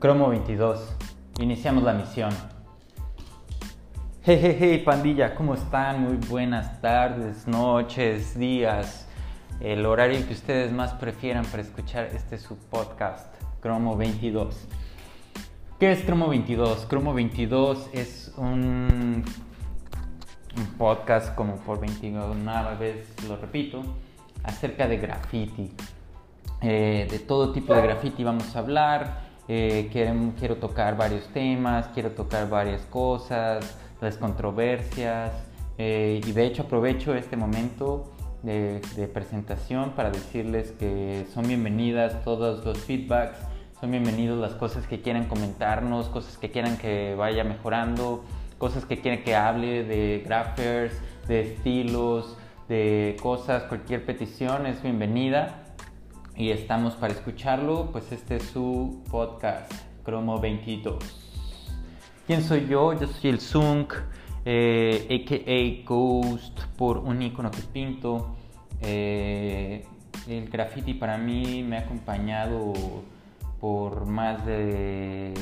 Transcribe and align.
Cromo 0.00 0.30
22. 0.30 0.96
Iniciamos 1.40 1.82
la 1.82 1.92
misión. 1.92 2.30
Hey, 4.22 4.38
hey, 4.40 4.56
hey, 4.58 4.82
pandilla, 4.82 5.34
¿cómo 5.34 5.52
están? 5.52 6.00
Muy 6.00 6.16
buenas 6.26 6.80
tardes, 6.80 7.46
noches, 7.46 8.38
días. 8.38 9.06
El 9.60 9.84
horario 9.84 10.26
que 10.26 10.32
ustedes 10.32 10.72
más 10.72 10.94
prefieran 10.94 11.44
para 11.44 11.62
escuchar 11.62 12.06
este 12.14 12.38
su 12.38 12.56
podcast, 12.56 13.26
Cromo 13.60 13.94
22. 13.94 14.68
¿Qué 15.78 15.92
es 15.92 16.02
Cromo 16.02 16.28
22? 16.28 16.86
Cromo 16.86 17.12
22 17.12 17.90
es 17.92 18.32
un, 18.38 19.22
podcast, 20.78 21.34
como 21.34 21.56
por 21.56 21.78
21 21.78 22.34
vez 22.78 23.14
lo 23.28 23.36
repito, 23.36 23.82
acerca 24.44 24.88
de 24.88 24.96
graffiti. 24.96 25.70
Eh, 26.62 27.06
de 27.10 27.18
todo 27.18 27.52
tipo 27.52 27.74
de 27.74 27.82
graffiti 27.82 28.24
vamos 28.24 28.56
a 28.56 28.60
hablar 28.60 29.29
eh, 29.52 29.88
quiero, 29.90 30.14
quiero 30.38 30.56
tocar 30.58 30.96
varios 30.96 31.26
temas, 31.30 31.88
quiero 31.92 32.12
tocar 32.12 32.48
varias 32.48 32.82
cosas, 32.82 33.76
las 34.00 34.16
controversias 34.16 35.32
eh, 35.76 36.20
y 36.24 36.30
de 36.30 36.46
hecho 36.46 36.62
aprovecho 36.62 37.16
este 37.16 37.36
momento 37.36 38.12
de, 38.44 38.80
presentación 39.12 39.90
para 39.96 40.12
decirles 40.12 40.70
que 40.78 41.26
son 41.34 41.48
bienvenidas 41.48 42.22
todos 42.22 42.64
los 42.64 42.78
feedbacks, 42.78 43.38
son 43.80 43.90
bienvenidos 43.90 44.38
las 44.38 44.52
cosas 44.52 44.86
que 44.86 45.02
quieran 45.02 45.26
comentarnos, 45.26 46.08
cosas 46.10 46.38
que 46.38 46.52
quieran 46.52 46.76
que 46.76 47.16
vaya 47.16 47.42
mejorando, 47.42 48.22
cosas 48.56 48.84
que 48.84 49.00
quieran 49.00 49.24
que 49.24 49.34
hable 49.34 49.82
de 49.82 50.22
graphers, 50.24 50.94
de 51.26 51.54
estilos, 51.54 52.36
de 52.68 53.16
cosas, 53.20 53.64
cualquier 53.64 54.06
petición 54.06 54.66
es 54.66 54.80
bienvenida 54.80 55.59
y 56.40 56.52
estamos 56.52 56.94
para 56.94 57.12
escucharlo, 57.12 57.90
pues 57.92 58.10
este 58.12 58.36
es 58.36 58.44
su 58.44 59.04
podcast, 59.10 59.70
Cromo 60.02 60.40
22. 60.40 60.96
¿Quién 62.26 62.42
soy 62.42 62.66
yo? 62.66 62.98
Yo 62.98 63.08
soy 63.08 63.28
el 63.28 63.40
Zunk, 63.40 63.92
eh, 64.46 65.22
aka 65.22 65.86
Ghost, 65.86 66.60
por 66.78 66.96
un 66.96 67.20
icono 67.20 67.50
que 67.50 67.60
pinto. 67.60 68.36
Eh, 68.80 69.84
el 70.28 70.48
graffiti 70.48 70.94
para 70.94 71.18
mí 71.18 71.62
me 71.62 71.76
ha 71.76 71.80
acompañado 71.80 72.72
por 73.60 74.06
más 74.06 74.46
de 74.46 75.34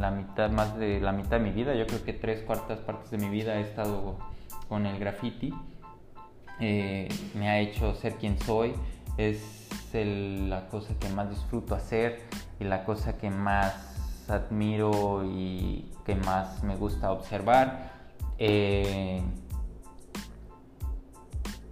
la 0.00 0.12
mitad, 0.12 0.50
más 0.50 0.78
de 0.78 0.98
la 0.98 1.12
mitad 1.12 1.40
de 1.40 1.40
mi 1.40 1.50
vida. 1.50 1.74
Yo 1.74 1.86
creo 1.86 2.04
que 2.04 2.14
tres 2.14 2.40
cuartas 2.40 2.78
partes 2.78 3.10
de 3.10 3.18
mi 3.18 3.28
vida 3.28 3.58
he 3.58 3.60
estado 3.60 4.16
con 4.66 4.86
el 4.86 4.98
graffiti. 4.98 5.52
Eh, 6.58 7.10
me 7.34 7.50
ha 7.50 7.60
hecho 7.60 7.94
ser 7.96 8.14
quien 8.14 8.38
soy. 8.38 8.72
Es 9.16 9.62
la 9.94 10.68
cosa 10.68 10.94
que 10.98 11.08
más 11.10 11.28
disfruto 11.28 11.74
hacer 11.74 12.22
y 12.58 12.64
la 12.64 12.84
cosa 12.84 13.18
que 13.18 13.30
más 13.30 13.74
admiro 14.28 15.22
y 15.24 15.90
que 16.06 16.14
más 16.14 16.62
me 16.62 16.76
gusta 16.76 17.12
observar. 17.12 17.92
Eh, 18.38 19.22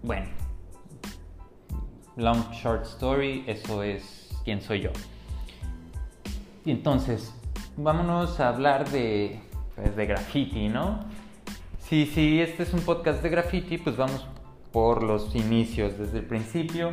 bueno, 0.02 0.26
long 2.16 2.50
short 2.52 2.84
story, 2.84 3.44
eso 3.46 3.82
es 3.82 4.30
quién 4.44 4.60
soy 4.60 4.82
yo. 4.82 4.90
Entonces, 6.66 7.32
vámonos 7.76 8.38
a 8.38 8.48
hablar 8.48 8.88
de, 8.90 9.40
pues, 9.74 9.96
de 9.96 10.06
graffiti, 10.06 10.68
¿no? 10.68 11.00
Si, 11.78 12.06
si 12.06 12.40
este 12.40 12.64
es 12.64 12.74
un 12.74 12.80
podcast 12.80 13.22
de 13.22 13.30
graffiti, 13.30 13.78
pues 13.78 13.96
vamos 13.96 14.26
por 14.72 15.02
los 15.02 15.34
inicios, 15.34 15.98
desde 15.98 16.18
el 16.18 16.26
principio 16.26 16.92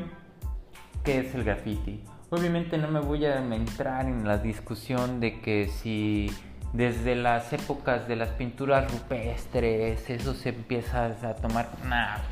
qué 1.08 1.20
es 1.22 1.34
el 1.36 1.46
graffiti. 1.46 2.02
Obviamente 2.32 2.78
no 2.78 2.90
me 2.90 3.00
voy 3.00 3.24
a 3.24 3.38
entrar 3.38 4.08
en 4.08 4.28
la 4.28 4.40
discusión 4.40 5.22
de 5.22 5.40
que 5.40 5.70
si 5.70 6.30
desde 6.74 7.16
las 7.16 7.54
épocas 7.54 8.10
de 8.10 8.18
las 8.18 8.28
pinturas 8.32 8.92
rupestres 8.92 10.10
eso 10.10 10.34
se 10.34 10.50
empieza 10.50 11.06
a 11.06 11.36
tomar... 11.36 11.70
Nada, 11.86 12.26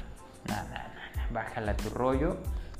nada, 0.49 0.65
nada, 0.67 1.27
bájala 1.31 1.77
tu 1.77 1.89
rollo. 1.89 2.35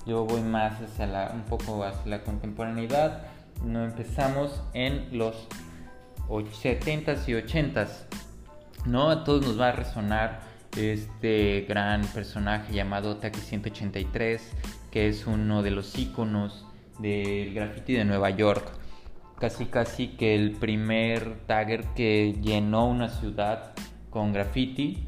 Yo 0.06 0.26
voy 0.26 0.42
más 0.42 0.82
hacia 0.82 1.08
la, 1.08 1.32
un 1.34 1.44
poco 1.44 1.86
hacia 1.86 2.06
la 2.08 2.24
contemporaneidad. 2.24 3.22
No 3.64 3.86
empezamos 3.86 4.62
en 4.74 5.18
los 5.18 5.48
70s 6.28 7.26
y 7.30 7.36
80s. 7.36 7.88
¿no? 8.86 9.12
A 9.12 9.24
todos 9.24 9.46
nos 9.46 9.58
va 9.58 9.70
a 9.70 9.72
resonar 9.72 10.42
este 10.76 11.66
gran 11.68 12.02
personaje 12.08 12.74
llamado 12.74 13.18
Taki 13.18 13.40
183 13.40 14.42
que 14.96 15.10
es 15.10 15.28
uno 15.28 15.62
de 15.62 15.72
los 15.72 15.98
iconos 15.98 16.66
del 17.00 17.54
graffiti 17.54 17.92
de 17.96 18.06
Nueva 18.06 18.30
York. 18.30 18.66
Casi 19.38 19.66
casi 19.66 20.08
que 20.08 20.36
el 20.36 20.52
primer 20.52 21.36
tagger 21.48 21.84
que 21.96 22.38
llenó 22.42 22.88
una 22.88 23.10
ciudad 23.10 23.74
con 24.10 24.32
graffiti. 24.32 25.04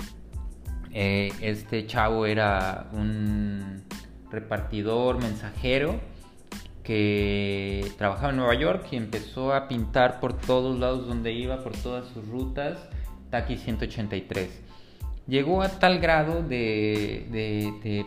Eh, 0.92 1.32
este 1.40 1.88
chavo 1.88 2.26
era 2.26 2.90
un 2.92 3.82
repartidor, 4.30 5.22
mensajero 5.22 6.02
que 6.84 7.90
trabajaba 7.98 8.32
en 8.32 8.38
Nueva 8.38 8.56
York 8.56 8.88
y 8.92 8.98
empezó 8.98 9.54
a 9.54 9.70
pintar 9.70 10.20
por 10.20 10.34
todos 10.38 10.78
lados 10.80 11.08
donde 11.08 11.32
iba, 11.32 11.64
por 11.64 11.78
todas 11.78 12.08
sus 12.10 12.28
rutas, 12.28 12.78
Taki 13.30 13.56
183 13.56 14.67
llegó 15.28 15.62
a 15.62 15.70
tal 15.70 16.00
grado 16.00 16.42
de, 16.42 18.06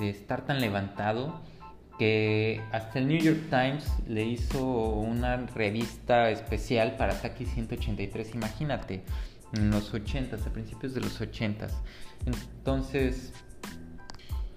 estar 0.00 0.44
tan 0.46 0.60
levantado 0.60 1.40
que 1.98 2.62
hasta 2.72 2.98
el 2.98 3.08
New 3.08 3.18
York 3.18 3.50
Times 3.50 3.92
le 4.08 4.24
hizo 4.24 4.64
una 4.64 5.36
revista 5.36 6.30
especial 6.30 6.96
para 6.96 7.20
Taki 7.20 7.44
183, 7.44 8.34
imagínate, 8.34 9.02
en 9.52 9.70
los 9.70 9.92
80s, 9.92 10.46
a 10.46 10.52
principios 10.52 10.94
de 10.94 11.02
los 11.02 11.20
80s. 11.20 11.72
Entonces, 12.24 13.34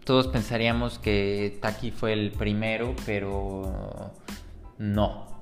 todos 0.05 0.27
pensaríamos 0.27 0.99
que 0.99 1.57
Taki 1.61 1.91
fue 1.91 2.13
el 2.13 2.31
primero, 2.31 2.95
pero 3.05 4.13
no. 4.77 5.33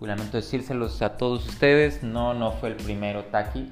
Lamento 0.00 0.38
decírselos 0.38 1.00
a 1.02 1.16
todos 1.16 1.46
ustedes, 1.46 2.02
no, 2.02 2.34
no 2.34 2.52
fue 2.52 2.70
el 2.70 2.76
primero 2.76 3.24
Taki 3.26 3.70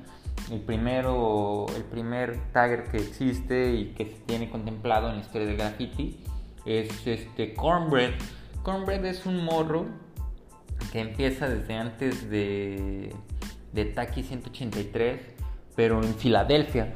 el 0.50 0.60
primero, 0.60 1.66
el 1.76 1.84
primer 1.84 2.38
tagger 2.52 2.84
que 2.90 2.98
existe 2.98 3.74
y 3.74 3.86
que 3.94 4.06
se 4.06 4.18
tiene 4.26 4.50
contemplado 4.50 5.08
en 5.08 5.16
la 5.16 5.20
historia 5.20 5.46
del 5.46 5.56
graffiti 5.56 6.18
es 6.66 7.06
este 7.06 7.54
Cornbread. 7.54 8.12
Cornbread 8.62 9.04
es 9.04 9.26
un 9.26 9.44
morro 9.44 9.86
que 10.92 11.00
empieza 11.00 11.48
desde 11.48 11.74
antes 11.74 12.28
de, 12.30 13.14
de 13.72 13.84
Taki 13.84 14.22
183, 14.22 15.20
pero 15.76 16.02
en 16.02 16.14
Filadelfia. 16.14 16.94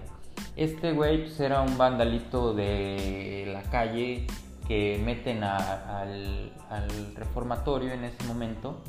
Este 0.56 0.92
güey 0.92 1.22
pues, 1.22 1.38
era 1.40 1.60
un 1.62 1.78
vandalito 1.78 2.54
de 2.54 3.50
la 3.52 3.62
calle 3.70 4.26
que 4.66 5.00
meten 5.04 5.44
al, 5.44 6.52
al 6.70 7.14
reformatorio 7.14 7.92
en 7.92 8.04
ese 8.04 8.24
momento 8.24 8.82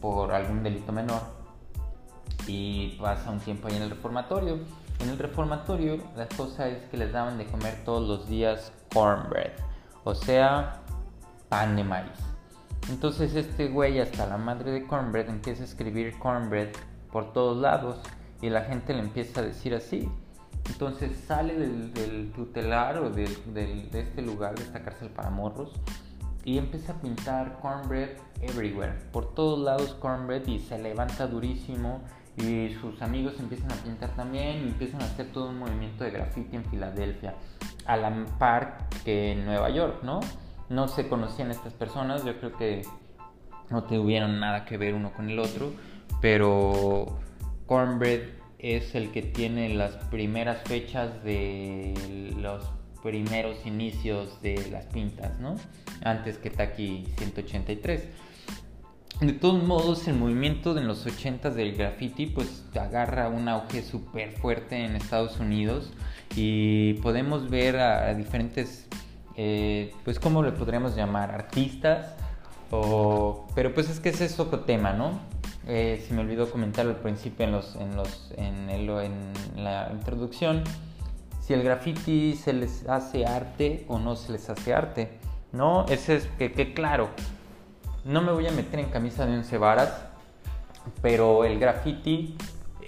por 0.00 0.32
algún 0.32 0.62
delito 0.62 0.92
menor 0.92 1.41
y 2.46 2.96
pasa 3.00 3.30
un 3.30 3.40
tiempo 3.40 3.68
ahí 3.68 3.76
en 3.76 3.82
el 3.82 3.90
reformatorio. 3.90 4.58
En 5.00 5.08
el 5.08 5.18
reformatorio 5.18 5.98
la 6.16 6.28
cosa 6.28 6.68
es 6.68 6.84
que 6.84 6.96
les 6.96 7.12
daban 7.12 7.38
de 7.38 7.46
comer 7.46 7.84
todos 7.84 8.06
los 8.06 8.28
días 8.28 8.72
cornbread, 8.92 9.52
o 10.04 10.14
sea, 10.14 10.82
pan 11.48 11.76
de 11.76 11.84
maíz. 11.84 12.18
Entonces 12.88 13.34
este 13.34 13.68
güey 13.68 14.00
hasta 14.00 14.26
la 14.26 14.38
madre 14.38 14.72
de 14.72 14.86
cornbread 14.86 15.28
empieza 15.28 15.62
a 15.62 15.66
escribir 15.66 16.18
cornbread 16.18 16.68
por 17.10 17.32
todos 17.32 17.56
lados 17.60 17.98
y 18.40 18.50
la 18.50 18.62
gente 18.62 18.94
le 18.94 19.00
empieza 19.00 19.40
a 19.40 19.44
decir 19.44 19.74
así. 19.74 20.08
Entonces 20.68 21.16
sale 21.26 21.54
del, 21.54 22.32
tutelar 22.32 22.98
o 22.98 23.10
de 23.10 23.24
este 23.92 24.22
lugar, 24.22 24.54
de 24.54 24.62
esta 24.62 24.82
cárcel 24.82 25.10
para 25.10 25.30
morros, 25.30 25.72
y 26.44 26.58
empieza 26.58 26.92
a 26.92 26.96
pintar 26.96 27.58
cornbread 27.60 28.10
everywhere, 28.40 28.92
por 29.12 29.34
todos 29.34 29.60
lados 29.60 29.94
cornbread 30.00 30.46
y 30.46 30.58
se 30.58 30.78
levanta 30.78 31.26
durísimo 31.26 32.00
y 32.36 32.70
sus 32.80 33.00
amigos 33.02 33.34
empiezan 33.38 33.70
a 33.72 33.74
pintar 33.76 34.10
también 34.16 34.64
y 34.64 34.68
empiezan 34.68 35.02
a 35.02 35.04
hacer 35.04 35.26
todo 35.32 35.50
un 35.50 35.58
movimiento 35.58 36.04
de 36.04 36.10
graffiti 36.10 36.56
en 36.56 36.64
Filadelfia, 36.64 37.34
a 37.86 37.96
la 37.96 38.26
par 38.38 38.88
que 39.04 39.32
en 39.32 39.44
Nueva 39.44 39.70
York, 39.70 40.02
¿no? 40.02 40.20
No 40.68 40.88
se 40.88 41.08
conocían 41.08 41.50
estas 41.50 41.74
personas, 41.74 42.24
yo 42.24 42.38
creo 42.38 42.56
que 42.56 42.82
no 43.70 43.84
tuvieron 43.84 44.40
nada 44.40 44.64
que 44.64 44.78
ver 44.78 44.94
uno 44.94 45.12
con 45.12 45.28
el 45.28 45.38
otro, 45.38 45.72
pero 46.20 47.20
Cornbread 47.66 48.22
es 48.58 48.94
el 48.94 49.10
que 49.10 49.22
tiene 49.22 49.74
las 49.74 49.96
primeras 50.06 50.62
fechas 50.62 51.22
de 51.24 52.32
los 52.38 52.70
primeros 53.02 53.66
inicios 53.66 54.40
de 54.40 54.70
las 54.70 54.86
pintas, 54.86 55.38
¿no? 55.40 55.56
Antes 56.04 56.38
que 56.38 56.50
Taki 56.50 57.06
183. 57.18 58.08
De 59.22 59.32
todos 59.32 59.62
modos, 59.62 60.08
el 60.08 60.16
movimiento 60.16 60.76
en 60.76 60.88
los 60.88 61.06
80 61.06 61.50
del 61.50 61.76
graffiti 61.76 62.26
pues 62.26 62.64
agarra 62.74 63.28
un 63.28 63.48
auge 63.48 63.80
súper 63.82 64.32
fuerte 64.32 64.84
en 64.84 64.96
Estados 64.96 65.38
Unidos 65.38 65.92
y 66.34 66.94
podemos 66.94 67.48
ver 67.48 67.76
a, 67.76 68.12
diferentes, 68.14 68.88
eh, 69.36 69.94
pues 70.02 70.18
¿cómo 70.18 70.42
le 70.42 70.50
podríamos 70.50 70.96
llamar? 70.96 71.30
Artistas 71.30 72.16
o 72.72 73.46
pero 73.54 73.72
pues 73.72 73.88
es 73.90 74.00
que 74.00 74.08
ese 74.08 74.24
es 74.24 74.40
otro 74.40 74.62
tema, 74.62 74.92
¿no? 74.92 75.20
Eh, 75.68 76.04
se 76.04 76.14
me 76.14 76.22
olvidó 76.22 76.50
comentarlo 76.50 76.90
al 76.90 76.98
principio 76.98 77.46
en, 77.46 77.52
los, 77.52 77.76
en, 77.76 77.94
los, 77.94 78.32
en, 78.36 78.70
en 78.70 79.32
la 79.54 79.88
introducción. 79.92 80.64
Si 81.40 81.54
el 81.54 81.62
graffiti 81.62 82.34
se 82.34 82.54
les 82.54 82.88
hace 82.88 83.24
arte 83.24 83.84
o 83.86 84.00
no 84.00 84.16
se 84.16 84.32
les 84.32 84.50
hace 84.50 84.74
arte, 84.74 85.20
¿no? 85.52 85.86
Ese 85.86 86.16
es 86.16 86.26
que 86.38 86.74
claro. 86.74 87.10
No 88.04 88.20
me 88.20 88.32
voy 88.32 88.46
a 88.46 88.50
meter 88.50 88.80
en 88.80 88.86
camisa 88.86 89.26
de 89.26 89.36
once 89.36 89.58
varas, 89.58 90.04
pero 91.00 91.44
el 91.44 91.58
graffiti 91.58 92.36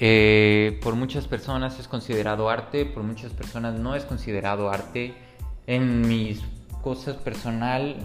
eh, 0.01 0.81
por 0.83 0.97
muchas 0.97 1.29
personas 1.29 1.79
es 1.79 1.87
considerado 1.87 2.51
arte, 2.51 2.85
por 2.85 3.05
muchas 3.05 3.33
personas 3.33 3.75
no 3.75 3.95
es 3.95 4.05
considerado 4.05 4.71
arte. 4.71 5.15
En 5.67 6.07
mis 6.09 6.43
cosas 6.83 7.17
personal 7.17 7.97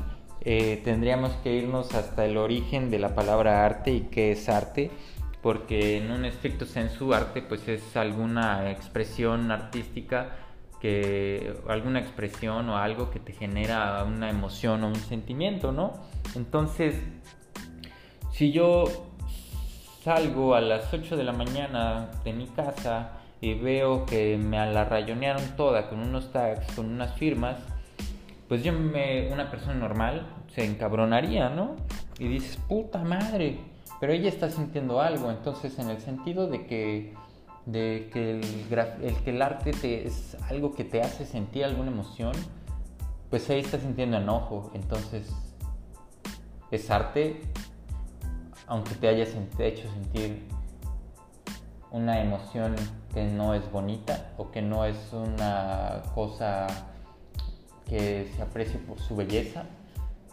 eh, 0.42 0.82
tendríamos 0.86 1.32
que 1.44 1.56
irnos 1.56 1.94
hasta 1.96 2.26
el 2.26 2.38
origen 2.38 2.92
de 2.92 3.00
la 3.00 3.16
palabra 3.16 3.66
arte 3.66 3.92
y 3.92 4.02
qué 4.02 4.32
es 4.32 4.48
arte, 4.48 4.92
porque 5.42 5.98
en 5.98 6.12
un 6.12 6.26
estricto 6.26 6.66
sensu 6.66 7.14
arte 7.14 7.42
pues 7.42 7.68
es 7.68 7.98
alguna 7.98 8.70
expresión 8.70 9.52
artística 9.52 10.36
que 10.80 11.56
alguna 11.68 12.00
expresión 12.00 12.70
o 12.70 12.78
algo 12.78 13.12
que 13.12 13.20
te 13.20 13.34
genera 13.34 14.04
una 14.04 14.30
emoción 14.30 14.84
o 14.84 14.88
un 14.88 14.96
sentimiento, 14.96 15.72
¿no? 15.72 15.94
Entonces, 16.36 16.96
si 18.32 18.52
yo 18.52 18.86
salgo 20.04 20.56
a 20.56 20.62
las 20.62 20.94
8 20.94 21.18
de 21.18 21.24
la 21.24 21.34
mañana 21.34 22.10
de 22.24 22.34
mi 22.34 22.48
casa 22.48 23.12
y 23.42 23.54
veo 23.54 24.06
que 24.06 24.38
me 24.38 24.58
la 24.58 24.86
rayonearon 24.86 25.56
toda 25.56 25.90
con 25.90 26.00
unos 26.00 26.32
tags, 26.32 26.72
con 26.74 26.86
unas 26.86 27.14
firmas, 27.18 27.58
pues 28.48 28.64
yo 28.64 28.74
me, 28.74 29.32
una 29.32 29.52
persona 29.52 29.76
normal 29.76 30.28
se 30.56 30.66
encabronaría, 30.66 31.50
¿no? 31.50 31.76
Y 32.18 32.28
dices, 32.28 32.58
puta 32.68 33.00
madre, 33.04 33.60
pero 34.00 34.14
ella 34.14 34.30
está 34.30 34.50
sintiendo 34.50 35.02
algo, 35.02 35.30
entonces 35.30 35.78
en 35.80 35.90
el 35.90 36.00
sentido 36.00 36.48
de 36.48 36.66
que, 36.66 37.14
de 37.72 38.10
que 38.12 38.32
el, 38.32 38.44
el 39.04 39.16
que 39.24 39.30
el 39.30 39.42
arte 39.42 39.72
te, 39.72 40.08
es 40.08 40.36
algo 40.50 40.74
que 40.74 40.84
te 40.84 41.02
hace 41.02 41.26
sentir 41.26 41.66
alguna 41.66 41.92
emoción, 41.92 42.34
pues 43.30 43.50
ahí 43.50 43.60
está 43.60 43.80
sintiendo 43.80 44.18
enojo, 44.18 44.72
entonces 44.74 45.32
es 46.72 46.90
arte, 46.90 47.42
aunque 48.68 48.96
te 48.96 49.08
haya 49.08 49.24
hecho 49.24 49.90
sentir 49.92 50.48
una 51.92 52.22
emoción 52.22 52.76
que 53.14 53.26
no 53.26 53.54
es 53.54 53.72
bonita 53.72 54.34
o 54.38 54.52
que 54.52 54.62
no 54.62 54.86
es 54.86 54.98
una 55.14 56.04
cosa 56.14 56.68
que 57.86 58.32
se 58.36 58.42
aprecie 58.42 58.80
por 58.80 59.00
su 59.00 59.16
belleza. 59.16 59.64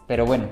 Pero 0.07 0.27
bueno, 0.27 0.47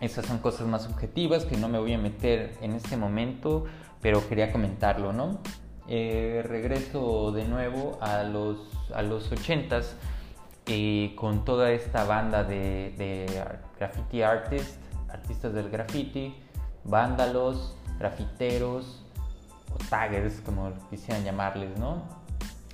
esas 0.00 0.26
son 0.26 0.38
cosas 0.38 0.66
más 0.66 0.86
objetivas 0.86 1.44
que 1.44 1.56
no 1.56 1.68
me 1.68 1.78
voy 1.78 1.92
a 1.92 1.98
meter 1.98 2.56
en 2.60 2.72
este 2.72 2.96
momento, 2.96 3.64
pero 4.00 4.26
quería 4.28 4.52
comentarlo, 4.52 5.12
¿no? 5.12 5.40
Eh, 5.88 6.44
regreso 6.46 7.32
de 7.32 7.44
nuevo 7.44 7.98
a 8.00 8.22
los, 8.22 8.56
a 8.94 9.02
los 9.02 9.32
80s 9.32 9.94
y 10.66 11.10
con 11.16 11.44
toda 11.44 11.72
esta 11.72 12.04
banda 12.04 12.44
de, 12.44 12.94
de 12.96 13.26
graffiti 13.78 14.22
artists, 14.22 14.78
artistas 15.08 15.52
del 15.52 15.70
graffiti, 15.70 16.34
vándalos, 16.84 17.76
grafiteros 17.98 19.02
o 19.74 19.78
taggers, 19.90 20.40
como 20.40 20.72
quisieran 20.88 21.24
llamarles, 21.24 21.76
¿no? 21.78 22.02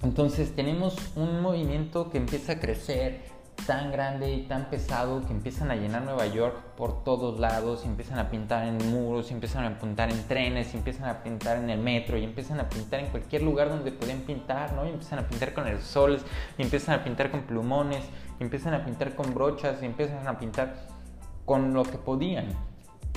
Entonces 0.02 0.54
tenemos 0.54 0.96
un 1.16 1.40
movimiento 1.40 2.10
que 2.10 2.18
empieza 2.18 2.52
a 2.52 2.60
crecer 2.60 3.22
tan 3.66 3.92
grande 3.92 4.32
y 4.32 4.42
tan 4.42 4.66
pesado 4.70 5.24
que 5.26 5.32
empiezan 5.32 5.70
a 5.70 5.76
llenar 5.76 6.02
Nueva 6.02 6.26
York 6.26 6.56
por 6.76 7.04
todos 7.04 7.38
lados, 7.38 7.84
empiezan 7.84 8.18
a 8.18 8.30
pintar 8.30 8.66
en 8.66 8.90
muros, 8.90 9.30
empiezan 9.30 9.64
a 9.64 9.78
pintar 9.78 10.10
en 10.10 10.22
trenes, 10.26 10.74
empiezan 10.74 11.08
a 11.08 11.22
pintar 11.22 11.58
en 11.58 11.70
el 11.70 11.78
metro, 11.78 12.16
y 12.16 12.24
empiezan 12.24 12.60
a 12.60 12.68
pintar 12.68 13.00
en 13.00 13.06
cualquier 13.06 13.42
lugar 13.42 13.68
donde 13.68 13.92
pueden 13.92 14.22
pintar, 14.22 14.72
¿no? 14.72 14.86
Y 14.86 14.90
empiezan 14.90 15.18
a 15.18 15.28
pintar 15.28 15.52
con 15.52 15.66
el 15.66 15.80
sol, 15.82 16.20
empiezan 16.56 17.00
a 17.00 17.04
pintar 17.04 17.30
con 17.30 17.42
plumones, 17.42 18.04
empiezan 18.40 18.74
a 18.74 18.84
pintar 18.84 19.14
con 19.14 19.34
brochas, 19.34 19.82
y 19.82 19.86
empiezan 19.86 20.26
a 20.26 20.38
pintar 20.38 20.74
con 21.44 21.74
lo 21.74 21.82
que 21.82 21.98
podían, 21.98 22.46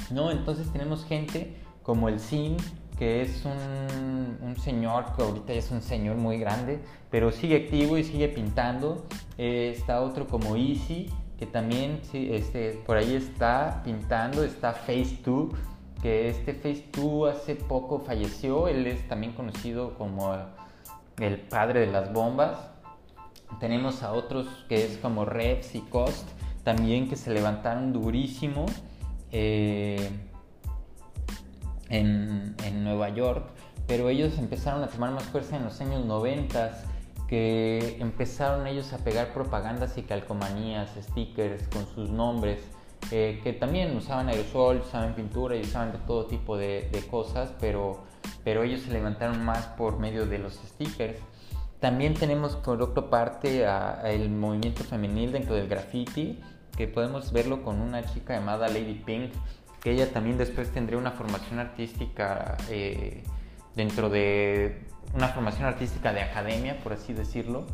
¿no? 0.09 0.31
Entonces 0.31 0.71
tenemos 0.71 1.05
gente 1.05 1.57
como 1.83 2.09
el 2.09 2.19
Sim, 2.19 2.57
que 3.01 3.23
es 3.23 3.45
un, 3.45 4.55
señor 4.63 5.15
que 5.15 5.23
ahorita 5.23 5.53
es 5.53 5.71
un 5.71 5.81
señor 5.81 6.17
muy 6.17 6.37
grande, 6.37 6.79
pero 7.09 7.31
sigue 7.31 7.55
activo 7.55 7.97
y 7.97 8.03
sigue 8.03 8.27
pintando. 8.27 9.07
Eh, 9.39 9.73
está 9.75 10.01
otro 10.01 10.27
como 10.27 10.55
Easy, 10.55 11.09
que 11.39 11.47
también 11.47 12.01
sí, 12.03 12.29
este, 12.31 12.73
por 12.85 12.97
ahí 12.97 13.15
está 13.15 13.81
pintando. 13.83 14.43
Está 14.43 14.73
Face 14.73 15.17
2, 15.25 15.49
que 16.03 16.29
este 16.29 16.53
Face 16.53 16.85
2 16.95 17.35
hace 17.35 17.55
poco 17.55 17.97
falleció. 17.97 18.67
Él 18.67 18.85
es 18.85 19.07
también 19.07 19.33
conocido 19.33 19.95
como 19.95 20.35
el 21.17 21.39
padre 21.39 21.79
de 21.79 21.87
las 21.87 22.13
bombas. 22.13 22.69
Tenemos 23.59 24.03
a 24.03 24.13
otros 24.13 24.45
que 24.69 24.85
es 24.85 24.99
como 24.99 25.25
Reps 25.25 25.73
y 25.73 25.81
Cost, 25.81 26.29
también 26.63 27.09
que 27.09 27.15
se 27.15 27.31
levantaron 27.31 27.93
durísimo. 27.93 28.67
Eh, 29.31 30.07
en, 31.91 32.83
Nueva 32.83 33.09
York, 33.09 33.45
pero 33.87 34.09
ellos 34.09 34.37
empezaron 34.37 34.83
a 34.83 34.87
tomar 34.87 35.11
más 35.11 35.23
fuerza 35.25 35.57
en 35.57 35.63
los 35.63 35.79
años 35.81 36.05
90, 36.05 36.83
que 37.27 37.97
empezaron 37.99 38.67
ellos 38.67 38.91
a 38.93 38.97
pegar 38.99 39.33
propagandas 39.33 39.97
y 39.97 40.03
calcomanías, 40.03 40.89
stickers 40.99 41.67
con 41.69 41.87
sus 41.87 42.09
nombres, 42.09 42.59
eh, 43.11 43.39
que 43.43 43.53
también 43.53 43.95
usaban 43.95 44.29
aerosol, 44.29 44.81
usaban 44.85 45.15
pintura 45.15 45.55
y 45.55 45.61
usaban 45.61 45.91
de 45.91 45.97
todo 45.99 46.25
tipo 46.25 46.57
de, 46.57 46.89
cosas, 47.09 47.53
pero, 47.59 48.03
pero 48.43 48.63
ellos 48.63 48.81
se 48.81 48.91
levantaron 48.91 49.43
más 49.43 49.67
por 49.67 49.99
medio 49.99 50.25
de 50.25 50.39
los 50.39 50.53
stickers. 50.53 51.19
También 51.79 52.13
tenemos 52.13 52.55
por 52.57 52.81
otra 52.81 53.09
parte 53.09 53.65
el 54.05 54.29
movimiento 54.29 54.83
femenil 54.83 55.31
dentro 55.31 55.55
del 55.55 55.67
graffiti, 55.67 56.39
que 56.77 56.87
podemos 56.87 57.31
verlo 57.31 57.63
con 57.63 57.81
una 57.81 58.03
chica 58.05 58.35
llamada 58.35 58.67
Lady 58.67 59.01
Pink, 59.05 59.33
que 59.81 59.91
ella 59.91 60.11
también 60.11 60.37
después 60.37 60.71
tendría 60.71 60.97
una 60.97 61.11
formación 61.11 61.59
artística 61.59 62.55
eh, 62.69 63.23
dentro 63.75 64.09
de 64.09 64.85
una 65.13 65.27
formación 65.29 65.65
artística 65.65 66.13
de 66.13 66.21
academia, 66.21 66.79
por 66.83 66.93
así 66.93 67.13
decirlo, 67.13 67.65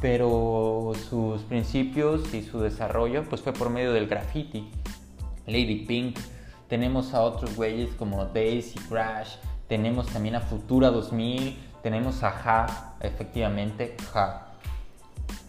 pero 0.00 0.92
sus 1.08 1.42
principios 1.42 2.32
y 2.34 2.42
su 2.42 2.60
desarrollo 2.60 3.24
pues 3.24 3.40
fue 3.40 3.52
por 3.52 3.70
medio 3.70 3.92
del 3.92 4.06
graffiti. 4.06 4.70
Lady 5.46 5.84
Pink, 5.86 6.18
tenemos 6.68 7.14
a 7.14 7.22
otros 7.22 7.56
güeyes 7.56 7.90
como 7.94 8.26
Daisy 8.26 8.78
Crash, 8.88 9.36
tenemos 9.68 10.06
también 10.08 10.36
a 10.36 10.40
Futura 10.40 10.90
2000, 10.90 11.56
tenemos 11.82 12.22
a 12.22 12.30
Ja, 12.30 12.94
efectivamente, 13.00 13.96
Ja, 14.12 14.48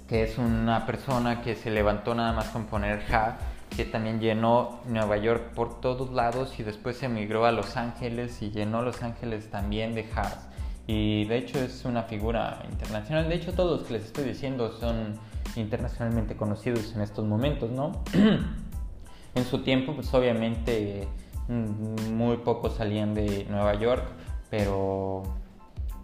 que 0.08 0.24
es 0.24 0.38
una 0.38 0.86
persona 0.86 1.42
que 1.42 1.56
se 1.56 1.72
levantó 1.72 2.16
nada 2.16 2.34
más 2.34 2.48
con 2.50 2.66
poner 2.66 3.02
Ja 3.04 3.38
que 3.76 3.86
también 3.86 4.20
llenó 4.20 4.80
Nueva 4.86 5.18
York 5.18 5.54
por 5.54 5.82
todos 5.82 6.12
lados 6.12 6.60
y 6.60 6.64
después 6.64 6.98
se 6.98 7.08
emigró 7.08 7.46
a 7.46 7.52
Los 7.52 7.78
Ángeles 7.78 8.42
y 8.42 8.52
llenó 8.52 8.82
Los 8.82 9.04
Ángeles 9.04 9.50
también 9.50 9.94
de 9.94 10.06
Haas. 10.16 10.48
Y 10.88 11.26
de 11.26 11.38
hecho 11.38 11.60
es 11.60 11.84
una 11.84 12.04
figura 12.04 12.64
internacional. 12.70 13.28
De 13.28 13.36
hecho 13.36 13.54
todos 13.54 13.80
los 13.80 13.88
que 13.88 13.94
les 13.94 14.06
estoy 14.06 14.26
diciendo 14.26 14.72
son 14.80 15.16
internacionalmente 15.56 16.36
conocidos 16.36 16.94
en 16.96 17.02
estos 17.02 17.26
momentos, 17.26 17.72
¿no? 17.72 18.04
en 19.36 19.46
su 19.46 19.64
tiempo 19.64 19.94
pues 19.94 20.14
obviamente 20.14 21.08
mm, 21.48 22.14
muy 22.14 22.38
pocos 22.38 22.76
salían 22.76 23.14
de 23.14 23.46
Nueva 23.50 23.76
York, 23.76 24.06
pero 24.50 25.24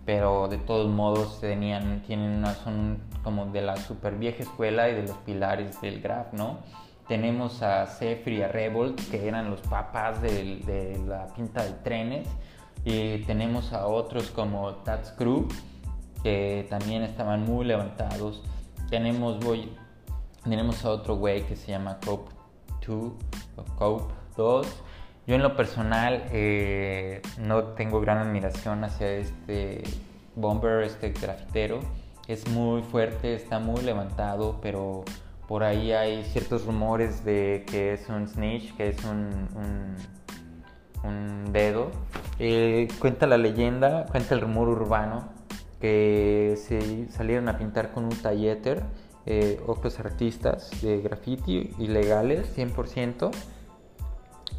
pero 0.05 0.47
de 0.47 0.57
todos 0.57 0.89
modos 0.89 1.39
tenían, 1.39 2.01
tienen 2.01 2.31
una, 2.31 2.55
son 2.55 2.97
como 3.23 3.45
de 3.45 3.61
la 3.61 3.77
super 3.77 4.15
vieja 4.15 4.43
escuela 4.43 4.89
y 4.89 4.95
de 4.95 5.03
los 5.03 5.17
pilares 5.17 5.79
del 5.79 6.01
graph, 6.01 6.33
¿no? 6.33 6.59
Tenemos 7.07 7.61
a 7.61 7.87
Sefri 7.87 8.37
y 8.37 8.41
a 8.41 8.47
Revolt, 8.47 8.99
que 9.09 9.27
eran 9.27 9.49
los 9.49 9.61
papás 9.61 10.21
de, 10.21 10.99
la 11.07 11.27
pinta 11.27 11.63
de 11.63 11.71
trenes. 11.83 12.27
Y 12.85 13.19
tenemos 13.25 13.73
a 13.73 13.87
otros 13.87 14.31
como 14.31 14.75
Tats 14.75 15.11
Crew, 15.11 15.47
que 16.23 16.65
también 16.69 17.03
estaban 17.03 17.45
muy 17.45 17.65
levantados. 17.65 18.41
Tenemos, 18.89 19.39
voy, 19.39 19.71
tenemos 20.43 20.83
a 20.85 20.89
otro 20.89 21.15
güey 21.15 21.43
que 21.43 21.55
se 21.55 21.71
llama 21.71 21.99
Cope 22.05 22.31
2 22.87 23.13
o 23.57 23.63
Cope 23.77 24.13
2. 24.37 24.67
Yo 25.27 25.35
en 25.35 25.43
lo 25.43 25.55
personal 25.55 26.23
eh, 26.31 27.21
no 27.37 27.63
tengo 27.75 28.01
gran 28.01 28.17
admiración 28.17 28.83
hacia 28.83 29.11
este 29.11 29.83
bomber, 30.35 30.83
este 30.83 31.11
grafitero. 31.11 31.79
Es 32.27 32.47
muy 32.49 32.81
fuerte, 32.83 33.35
está 33.35 33.59
muy 33.59 33.81
levantado, 33.81 34.59
pero 34.61 35.03
por 35.51 35.63
ahí 35.65 35.91
hay 35.91 36.23
ciertos 36.23 36.65
rumores 36.65 37.25
de 37.25 37.65
que 37.69 37.91
es 37.95 38.07
un 38.07 38.25
snitch, 38.25 38.73
que 38.77 38.87
es 38.87 39.03
un, 39.03 39.49
un, 41.03 41.51
dedo. 41.51 41.91
Eh, 42.39 42.87
cuenta 42.99 43.27
la 43.27 43.37
leyenda, 43.37 44.05
cuenta 44.05 44.33
el 44.33 44.39
rumor 44.39 44.69
urbano 44.69 45.27
que 45.81 46.55
se 46.55 47.09
salieron 47.09 47.49
a 47.49 47.57
pintar 47.57 47.91
con 47.91 48.05
un 48.05 48.15
talleter 48.15 48.81
eh, 49.25 49.61
otros 49.67 49.99
artistas 49.99 50.71
de 50.81 51.01
graffiti 51.01 51.75
ilegales, 51.79 52.57
100%. 52.57 53.31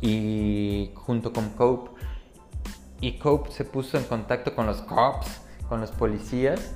y 0.03 0.91
junto 0.95 1.33
con 1.33 1.49
Cope. 1.55 1.91
Y 3.01 3.13
Cope 3.13 3.51
se 3.51 3.65
puso 3.65 3.97
en 3.97 4.05
contacto 4.05 4.55
con 4.55 4.67
los 4.67 4.83
cops, 4.83 5.41
con 5.71 5.81
los 5.81 5.91
policías, 5.91 6.75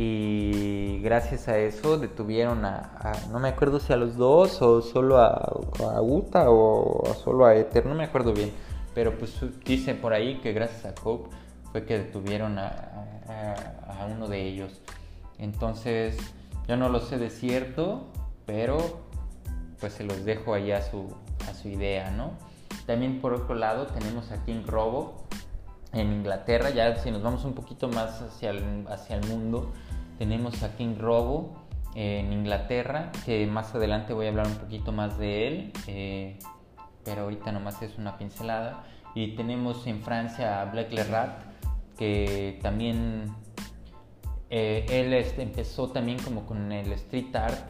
y 0.00 1.00
gracias 1.00 1.48
a 1.48 1.58
eso 1.58 1.98
detuvieron 1.98 2.64
a, 2.64 3.12
no 3.32 3.40
me 3.40 3.48
acuerdo 3.48 3.80
si 3.80 3.92
a 3.92 3.96
los 3.96 4.16
dos 4.16 4.62
o 4.62 4.80
solo 4.80 5.18
a, 5.18 5.30
a 5.32 6.00
Uta 6.00 6.50
o 6.50 7.02
solo 7.16 7.46
a 7.46 7.56
Ether, 7.56 7.84
no 7.84 7.96
me 7.96 8.04
acuerdo 8.04 8.32
bien, 8.32 8.52
pero 8.94 9.18
pues 9.18 9.40
dicen 9.64 10.00
por 10.00 10.12
ahí 10.12 10.38
que 10.38 10.52
gracias 10.52 10.84
a 10.84 10.94
Cope 10.94 11.34
fue 11.72 11.84
que 11.84 11.98
detuvieron 11.98 12.60
a, 12.60 12.68
a, 13.88 14.06
uno 14.06 14.28
de 14.28 14.46
ellos. 14.46 14.80
Entonces, 15.36 16.16
yo 16.68 16.76
no 16.76 16.90
lo 16.90 17.00
sé 17.00 17.18
de 17.18 17.30
cierto, 17.30 18.06
pero 18.46 18.78
pues 19.80 19.94
se 19.94 20.04
los 20.04 20.24
dejo 20.24 20.54
ahí 20.54 20.70
a 20.70 20.80
su, 20.80 21.12
a 21.50 21.54
su 21.54 21.70
idea, 21.70 22.12
¿no? 22.12 22.34
También 22.86 23.20
por 23.20 23.34
otro 23.34 23.56
lado 23.56 23.88
tenemos 23.88 24.30
a 24.30 24.44
King 24.44 24.62
Robo 24.64 25.24
en 25.92 26.12
Inglaterra, 26.12 26.70
ya 26.70 26.94
si 26.94 27.10
nos 27.10 27.20
vamos 27.20 27.44
un 27.44 27.54
poquito 27.54 27.88
más 27.88 28.22
hacia 28.22 28.50
el, 28.50 28.86
hacia 28.88 29.16
el 29.16 29.26
mundo, 29.26 29.72
tenemos 30.18 30.62
a 30.62 30.76
King 30.76 30.96
Robo 30.98 31.56
en 31.94 32.32
Inglaterra, 32.32 33.10
que 33.24 33.46
más 33.46 33.74
adelante 33.74 34.12
voy 34.12 34.26
a 34.26 34.28
hablar 34.30 34.46
un 34.46 34.56
poquito 34.56 34.92
más 34.92 35.18
de 35.18 35.48
él, 35.48 35.72
eh, 35.86 36.38
pero 37.04 37.22
ahorita 37.22 37.52
nomás 37.52 37.80
es 37.82 37.96
una 37.98 38.18
pincelada. 38.18 38.84
Y 39.14 39.34
tenemos 39.36 39.86
en 39.86 40.02
Francia 40.02 40.60
a 40.60 40.66
Black 40.66 40.92
Le 40.92 41.04
Rat, 41.04 41.40
que 41.96 42.58
también 42.62 43.34
eh, 44.50 44.86
él 44.90 45.12
empezó 45.38 45.88
también 45.88 46.18
como 46.18 46.46
con 46.46 46.70
el 46.72 46.92
street 46.92 47.34
art 47.34 47.68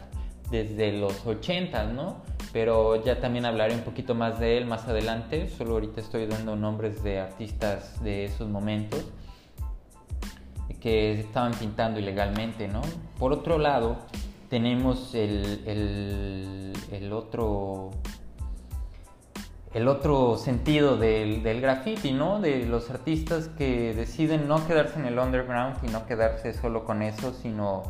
desde 0.50 0.93
los 0.93 1.25
80, 1.26 1.85
¿no? 1.85 2.23
Pero 2.52 3.02
ya 3.05 3.21
también 3.21 3.45
hablaré 3.45 3.75
un 3.75 3.83
poquito 3.83 4.14
más 4.14 4.40
de 4.40 4.59
él 4.59 4.67
más 4.67 4.88
adelante, 4.88 5.49
solo 5.49 5.73
ahorita 5.73 6.00
estoy 6.00 6.26
dando 6.26 6.57
nombres 6.57 7.02
de 7.02 7.21
artistas 7.21 8.02
de 8.02 8.25
esos 8.25 8.49
momentos 8.49 9.05
que 10.80 11.20
estaban 11.20 11.52
pintando 11.52 12.00
ilegalmente, 12.00 12.68
¿no? 12.68 12.82
Por 13.18 13.32
otro 13.32 13.58
lado, 13.58 13.99
tenemos 14.49 15.14
el, 15.14 15.62
el, 15.66 16.73
el 16.92 17.12
otro 17.12 17.90
el 19.75 19.87
otro 19.87 20.38
sentido 20.38 20.97
del, 20.97 21.42
del, 21.42 21.61
graffiti, 21.61 22.12
¿no? 22.12 22.40
De 22.40 22.64
los 22.64 22.90
artistas 22.90 23.49
que 23.49 23.94
deciden 23.94 24.49
no 24.49 24.66
quedarse 24.66 24.99
en 24.99 25.06
el 25.06 25.18
underground 25.18 25.76
y 25.87 25.88
no 25.88 26.06
quedarse 26.06 26.54
solo 26.54 26.85
con 26.85 27.02
eso, 27.02 27.32
sino 27.35 27.82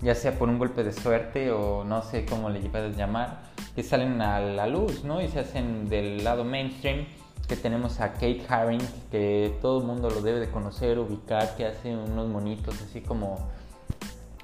ya 0.00 0.14
sea 0.14 0.38
por 0.38 0.48
un 0.48 0.58
golpe 0.58 0.84
de 0.84 0.92
suerte 0.92 1.50
o 1.50 1.84
no 1.84 2.02
sé 2.02 2.24
cómo 2.24 2.50
le 2.50 2.60
puedes 2.60 2.96
llamar, 2.96 3.42
que 3.74 3.82
salen 3.82 4.20
a 4.22 4.40
la 4.40 4.66
luz, 4.66 5.04
¿no? 5.04 5.20
Y 5.20 5.28
se 5.28 5.40
hacen 5.40 5.88
del 5.88 6.22
lado 6.22 6.44
mainstream, 6.44 7.06
que 7.46 7.56
tenemos 7.56 8.00
a 8.00 8.12
Kate 8.12 8.42
Haring, 8.48 8.82
que 9.10 9.56
todo 9.62 9.80
el 9.80 9.86
mundo 9.86 10.10
lo 10.10 10.20
debe 10.20 10.40
de 10.40 10.50
conocer, 10.50 10.98
ubicar, 10.98 11.56
que 11.56 11.66
hace 11.66 11.94
unos 11.94 12.28
monitos 12.28 12.80
así 12.82 13.00
como, 13.00 13.38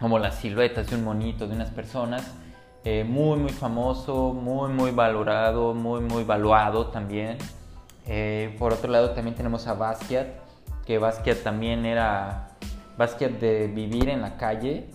como 0.00 0.18
las 0.18 0.36
siluetas 0.36 0.88
de 0.88 0.96
un 0.96 1.04
monito, 1.04 1.46
de 1.46 1.54
unas 1.54 1.70
personas 1.70 2.32
eh, 2.84 3.04
muy 3.04 3.38
muy 3.38 3.52
famoso, 3.52 4.32
muy 4.32 4.68
muy 4.70 4.90
valorado, 4.90 5.72
muy 5.72 6.00
muy 6.00 6.24
valuado 6.24 6.86
también. 6.86 7.38
Eh, 8.06 8.56
por 8.58 8.72
otro 8.72 8.90
lado 8.90 9.10
también 9.10 9.36
tenemos 9.36 9.68
a 9.68 9.74
Basquiat, 9.74 10.26
que 10.84 10.98
Basquiat 10.98 11.42
también 11.44 11.86
era 11.86 12.48
Basquiat 12.98 13.32
de 13.32 13.68
vivir 13.68 14.08
en 14.08 14.20
la 14.20 14.36
calle, 14.36 14.90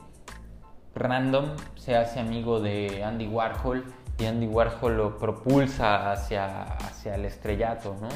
random, 0.96 1.46
se 1.76 1.96
hace 1.96 2.20
amigo 2.20 2.60
de 2.60 3.04
Andy 3.06 3.28
Warhol 3.28 3.86
y 4.20 4.26
Andy 4.26 4.48
Warhol 4.48 4.98
lo 4.98 5.18
propulsa 5.18 6.12
hacia, 6.12 6.64
hacia 6.64 7.16
el 7.16 7.26
estrellato, 7.26 7.96
¿no? 8.02 8.10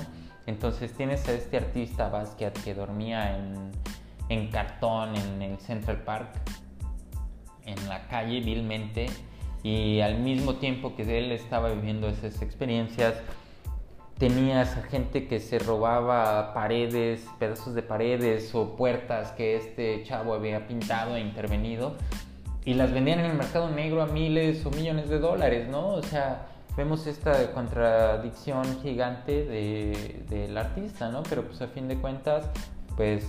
Entonces 0.47 0.93
tienes 0.93 1.27
a 1.27 1.33
este 1.33 1.57
artista 1.57 2.09
Basquiat 2.09 2.57
que 2.63 2.73
dormía 2.73 3.37
en, 3.37 3.71
en 4.29 4.49
cartón 4.49 5.15
en 5.15 5.41
el 5.41 5.59
Central 5.59 5.97
Park, 6.03 6.29
en 7.65 7.87
la 7.87 8.07
calle 8.07 8.41
vilmente, 8.41 9.05
y 9.63 10.01
al 10.01 10.17
mismo 10.17 10.55
tiempo 10.55 10.95
que 10.95 11.03
él 11.17 11.31
estaba 11.31 11.69
viviendo 11.69 12.07
esas 12.07 12.41
experiencias, 12.41 13.13
tenías 14.17 14.75
a 14.77 14.83
gente 14.83 15.27
que 15.27 15.39
se 15.39 15.59
robaba 15.59 16.53
paredes, 16.53 17.27
pedazos 17.37 17.75
de 17.75 17.83
paredes 17.83 18.53
o 18.55 18.75
puertas 18.75 19.31
que 19.33 19.55
este 19.55 20.03
chavo 20.03 20.33
había 20.33 20.67
pintado 20.67 21.15
e 21.15 21.21
intervenido 21.21 21.95
y 22.65 22.73
las 22.75 22.91
vendían 22.91 23.19
en 23.19 23.25
el 23.25 23.37
mercado 23.37 23.69
negro 23.69 24.01
a 24.01 24.07
miles 24.07 24.65
o 24.65 24.71
millones 24.71 25.09
de 25.09 25.19
dólares, 25.19 25.67
¿no? 25.69 25.89
O 25.89 26.03
sea, 26.03 26.47
vemos 26.77 27.07
esta 27.07 27.51
contradicción 27.53 28.63
gigante 28.81 29.45
del 30.29 30.57
artista, 30.57 31.09
¿no? 31.09 31.23
Pero 31.23 31.43
pues 31.43 31.61
a 31.61 31.67
fin 31.67 31.87
de 31.87 31.97
cuentas, 31.97 32.45
pues 32.95 33.25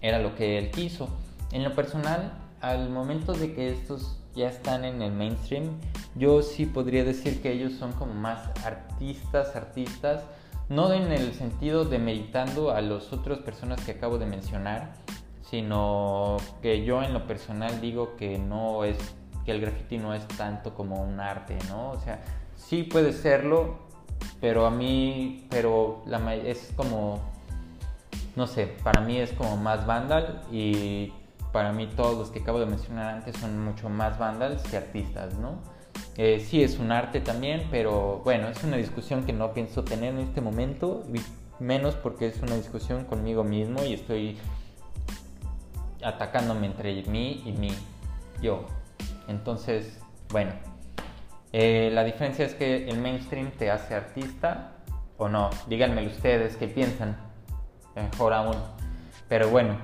era 0.00 0.18
lo 0.18 0.34
que 0.34 0.58
él 0.58 0.70
quiso. 0.70 1.08
En 1.52 1.64
lo 1.64 1.74
personal, 1.74 2.32
al 2.60 2.90
momento 2.90 3.32
de 3.32 3.54
que 3.54 3.70
estos 3.70 4.18
ya 4.34 4.48
están 4.48 4.84
en 4.84 5.00
el 5.00 5.12
mainstream, 5.12 5.78
yo 6.14 6.42
sí 6.42 6.66
podría 6.66 7.04
decir 7.04 7.40
que 7.40 7.52
ellos 7.52 7.72
son 7.74 7.92
como 7.92 8.14
más 8.14 8.48
artistas, 8.64 9.54
artistas, 9.54 10.22
no 10.68 10.92
en 10.92 11.12
el 11.12 11.32
sentido 11.34 11.84
de 11.84 11.98
meditando 11.98 12.72
a 12.72 12.80
las 12.80 13.12
otras 13.12 13.38
personas 13.38 13.80
que 13.84 13.92
acabo 13.92 14.18
de 14.18 14.26
mencionar, 14.26 14.92
sino 15.50 16.36
que 16.60 16.84
yo 16.84 17.02
en 17.02 17.14
lo 17.14 17.26
personal 17.26 17.80
digo 17.80 18.16
que 18.16 18.38
no 18.38 18.84
es, 18.84 18.98
que 19.44 19.52
el 19.52 19.60
graffiti 19.60 19.96
no 19.96 20.12
es 20.14 20.26
tanto 20.28 20.74
como 20.74 21.02
un 21.02 21.20
arte, 21.20 21.56
¿no? 21.68 21.90
O 21.90 22.00
sea, 22.00 22.20
sí 22.54 22.82
puede 22.82 23.12
serlo, 23.12 23.78
pero 24.40 24.66
a 24.66 24.70
mí, 24.70 25.46
pero 25.48 26.02
la, 26.06 26.34
es 26.34 26.72
como, 26.76 27.20
no 28.36 28.46
sé, 28.46 28.66
para 28.82 29.00
mí 29.00 29.16
es 29.16 29.32
como 29.32 29.56
más 29.56 29.86
vandal 29.86 30.42
y 30.52 31.12
para 31.50 31.72
mí 31.72 31.88
todos 31.96 32.18
los 32.18 32.30
que 32.30 32.40
acabo 32.40 32.60
de 32.60 32.66
mencionar 32.66 33.14
antes 33.14 33.36
son 33.36 33.64
mucho 33.64 33.88
más 33.88 34.18
vandals 34.18 34.62
que 34.64 34.76
artistas, 34.76 35.34
¿no? 35.38 35.58
Eh, 36.18 36.44
sí 36.46 36.62
es 36.62 36.78
un 36.78 36.92
arte 36.92 37.20
también, 37.20 37.68
pero 37.70 38.20
bueno, 38.22 38.48
es 38.48 38.62
una 38.64 38.76
discusión 38.76 39.24
que 39.24 39.32
no 39.32 39.54
pienso 39.54 39.82
tener 39.82 40.12
en 40.12 40.20
este 40.20 40.42
momento, 40.42 41.04
menos 41.58 41.94
porque 41.94 42.26
es 42.26 42.42
una 42.42 42.54
discusión 42.54 43.04
conmigo 43.04 43.44
mismo 43.44 43.82
y 43.84 43.94
estoy 43.94 44.36
atacándome 46.02 46.66
entre 46.66 47.02
mí 47.04 47.42
y 47.44 47.52
mí, 47.52 47.70
yo. 48.40 48.66
Entonces, 49.26 49.98
bueno, 50.30 50.52
eh, 51.52 51.90
la 51.92 52.04
diferencia 52.04 52.44
es 52.44 52.54
que 52.54 52.88
el 52.88 52.98
mainstream 52.98 53.50
te 53.52 53.70
hace 53.70 53.94
artista 53.94 54.72
o 55.16 55.28
no. 55.28 55.50
Díganme 55.66 56.06
ustedes 56.06 56.56
qué 56.56 56.68
piensan, 56.68 57.16
mejor 57.94 58.32
aún. 58.32 58.56
Pero 59.28 59.48
bueno, 59.50 59.76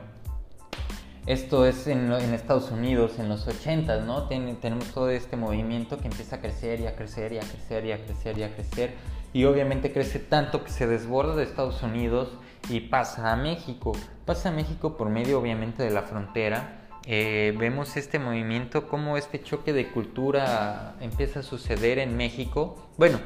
esto 1.27 1.65
es 1.67 1.87
en, 1.87 2.13
Estados 2.13 2.71
Unidos 2.71 3.19
en 3.19 3.31
los 3.31 3.47
80, 3.47 4.01
¿no? 4.01 4.29
tenemos 4.29 4.87
todo 4.93 5.09
este 5.09 5.37
movimiento 5.37 5.97
que 5.97 6.09
empieza 6.09 6.37
a 6.37 6.41
crecer 6.41 6.81
y 6.81 6.87
a 6.87 6.97
crecer 6.97 7.33
y 7.33 7.39
a 7.39 7.41
crecer 7.41 7.87
y 7.87 7.93
a 7.93 8.05
crecer 8.05 8.39
y 8.39 8.43
a 8.43 8.55
crecer. 8.55 8.95
Y 9.33 9.45
obviamente 9.47 9.91
crece 9.91 10.19
tanto 10.19 10.63
que 10.63 10.71
se 10.71 10.87
desborda 10.87 11.35
de 11.35 11.45
Estados 11.45 11.83
Unidos 11.83 12.29
y 12.69 12.81
pasa 12.81 13.33
a 13.33 13.37
México. 13.37 13.93
Pasa 14.25 14.49
a 14.49 14.53
México 14.53 14.97
por 14.97 15.09
medio 15.09 15.39
obviamente 15.39 15.83
de 15.83 15.91
la 15.91 16.03
frontera. 16.03 16.81
Eh, 17.07 17.55
vemos 17.59 17.97
este 17.97 18.19
movimiento, 18.19 18.89
como 18.89 19.17
este 19.17 19.43
choque 19.43 19.73
de 19.73 19.91
cultura 19.91 20.95
empieza 21.01 21.41
a 21.41 21.43
suceder 21.43 21.99
en 21.99 22.17
México. 22.17 22.89
Bueno, 22.97 23.19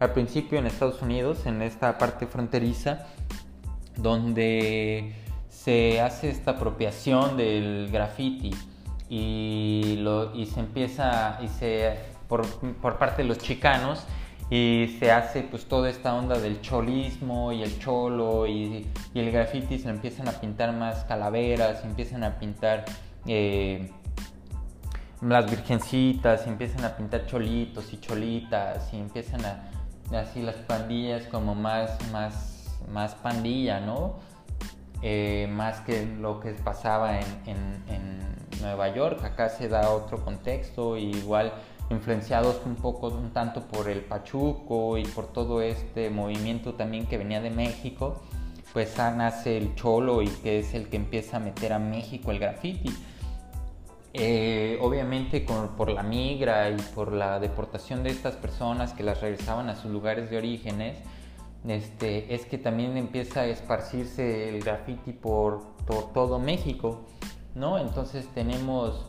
al 0.00 0.12
principio 0.12 0.58
en 0.58 0.66
Estados 0.66 1.02
Unidos, 1.02 1.44
en 1.46 1.60
esta 1.60 1.98
parte 1.98 2.26
fronteriza, 2.26 3.06
donde 3.96 5.14
se 5.48 6.00
hace 6.00 6.30
esta 6.30 6.52
apropiación 6.52 7.36
del 7.36 7.88
graffiti 7.90 8.50
y, 9.08 9.96
lo, 9.98 10.34
y 10.34 10.46
se 10.46 10.60
empieza 10.60 11.38
y 11.42 11.48
se 11.48 11.98
por, 12.28 12.46
por, 12.74 12.98
parte 12.98 13.22
de 13.22 13.28
los 13.28 13.38
chicanos 13.38 14.04
y 14.48 14.96
se 14.98 15.10
hace 15.10 15.42
pues 15.42 15.66
toda 15.66 15.90
esta 15.90 16.14
onda 16.14 16.38
del 16.38 16.60
cholismo 16.60 17.52
y 17.52 17.62
el 17.62 17.78
cholo 17.80 18.46
y, 18.46 18.86
el 19.14 19.30
graffiti 19.32 19.78
se 19.78 19.88
empiezan 19.88 20.28
a 20.28 20.32
pintar 20.32 20.72
más 20.72 21.04
calaveras, 21.04 21.80
se 21.80 21.86
empiezan 21.86 22.22
a 22.22 22.38
pintar 22.38 22.84
eh, 23.26 23.90
las 25.20 25.50
virgencitas, 25.50 26.42
se 26.42 26.50
empiezan 26.50 26.84
a 26.84 26.96
pintar 26.96 27.26
cholitos 27.26 27.92
y 27.92 27.98
cholitas 27.98 28.92
y 28.92 28.98
empiezan 28.98 29.44
a 29.44 29.70
así 30.12 30.40
las 30.40 30.56
pandillas 30.56 31.24
como 31.24 31.54
más 31.54 31.98
más 32.12 32.78
más 32.92 33.14
pandilla, 33.16 33.80
¿no? 33.80 34.16
Eh, 35.02 35.46
más 35.50 35.80
que 35.80 36.06
lo 36.06 36.40
que 36.40 36.52
pasaba 36.52 37.18
en, 37.20 38.36
Nueva 38.60 38.88
York. 38.94 39.22
Acá 39.22 39.50
se 39.50 39.68
da 39.68 39.90
otro 39.90 40.24
contexto, 40.24 40.96
igual 40.96 41.52
influenciados 41.90 42.60
un 42.64 42.76
poco, 42.76 43.08
un 43.08 43.30
tanto 43.30 43.62
por 43.62 43.88
el 43.88 44.00
Pachuco 44.00 44.98
y 44.98 45.04
por 45.04 45.26
todo 45.26 45.62
este 45.62 46.10
movimiento 46.10 46.74
también 46.74 47.06
que 47.06 47.18
venía 47.18 47.40
de 47.40 47.50
México, 47.50 48.22
pues 48.72 48.96
nace 48.98 49.56
el 49.56 49.74
Cholo 49.74 50.22
y 50.22 50.28
que 50.28 50.58
es 50.58 50.74
el 50.74 50.88
que 50.88 50.96
empieza 50.96 51.38
a 51.38 51.40
meter 51.40 51.72
a 51.72 51.78
México 51.78 52.30
el 52.30 52.38
graffiti. 52.38 52.94
eh, 54.18 54.78
obviamente 54.80 55.40
por 55.40 55.90
la 55.90 56.02
migra 56.02 56.70
y 56.70 56.76
por 56.94 57.12
la 57.12 57.38
deportación 57.38 58.02
de 58.02 58.10
estas 58.10 58.34
personas 58.34 58.94
que 58.94 59.02
las 59.02 59.20
regresaban 59.20 59.68
a 59.68 59.76
sus 59.76 59.90
lugares 59.90 60.30
de 60.30 60.38
orígenes, 60.38 60.96
este, 61.68 62.34
es 62.34 62.46
que 62.46 62.58
también 62.58 62.96
empieza 62.96 63.40
a 63.40 63.46
esparcirse 63.46 64.48
el 64.48 64.62
graffiti 64.62 65.12
por, 65.12 65.76
todo 66.14 66.38
México, 66.38 67.02
¿no? 67.54 67.78
Entonces 67.78 68.26
tenemos, 68.34 69.06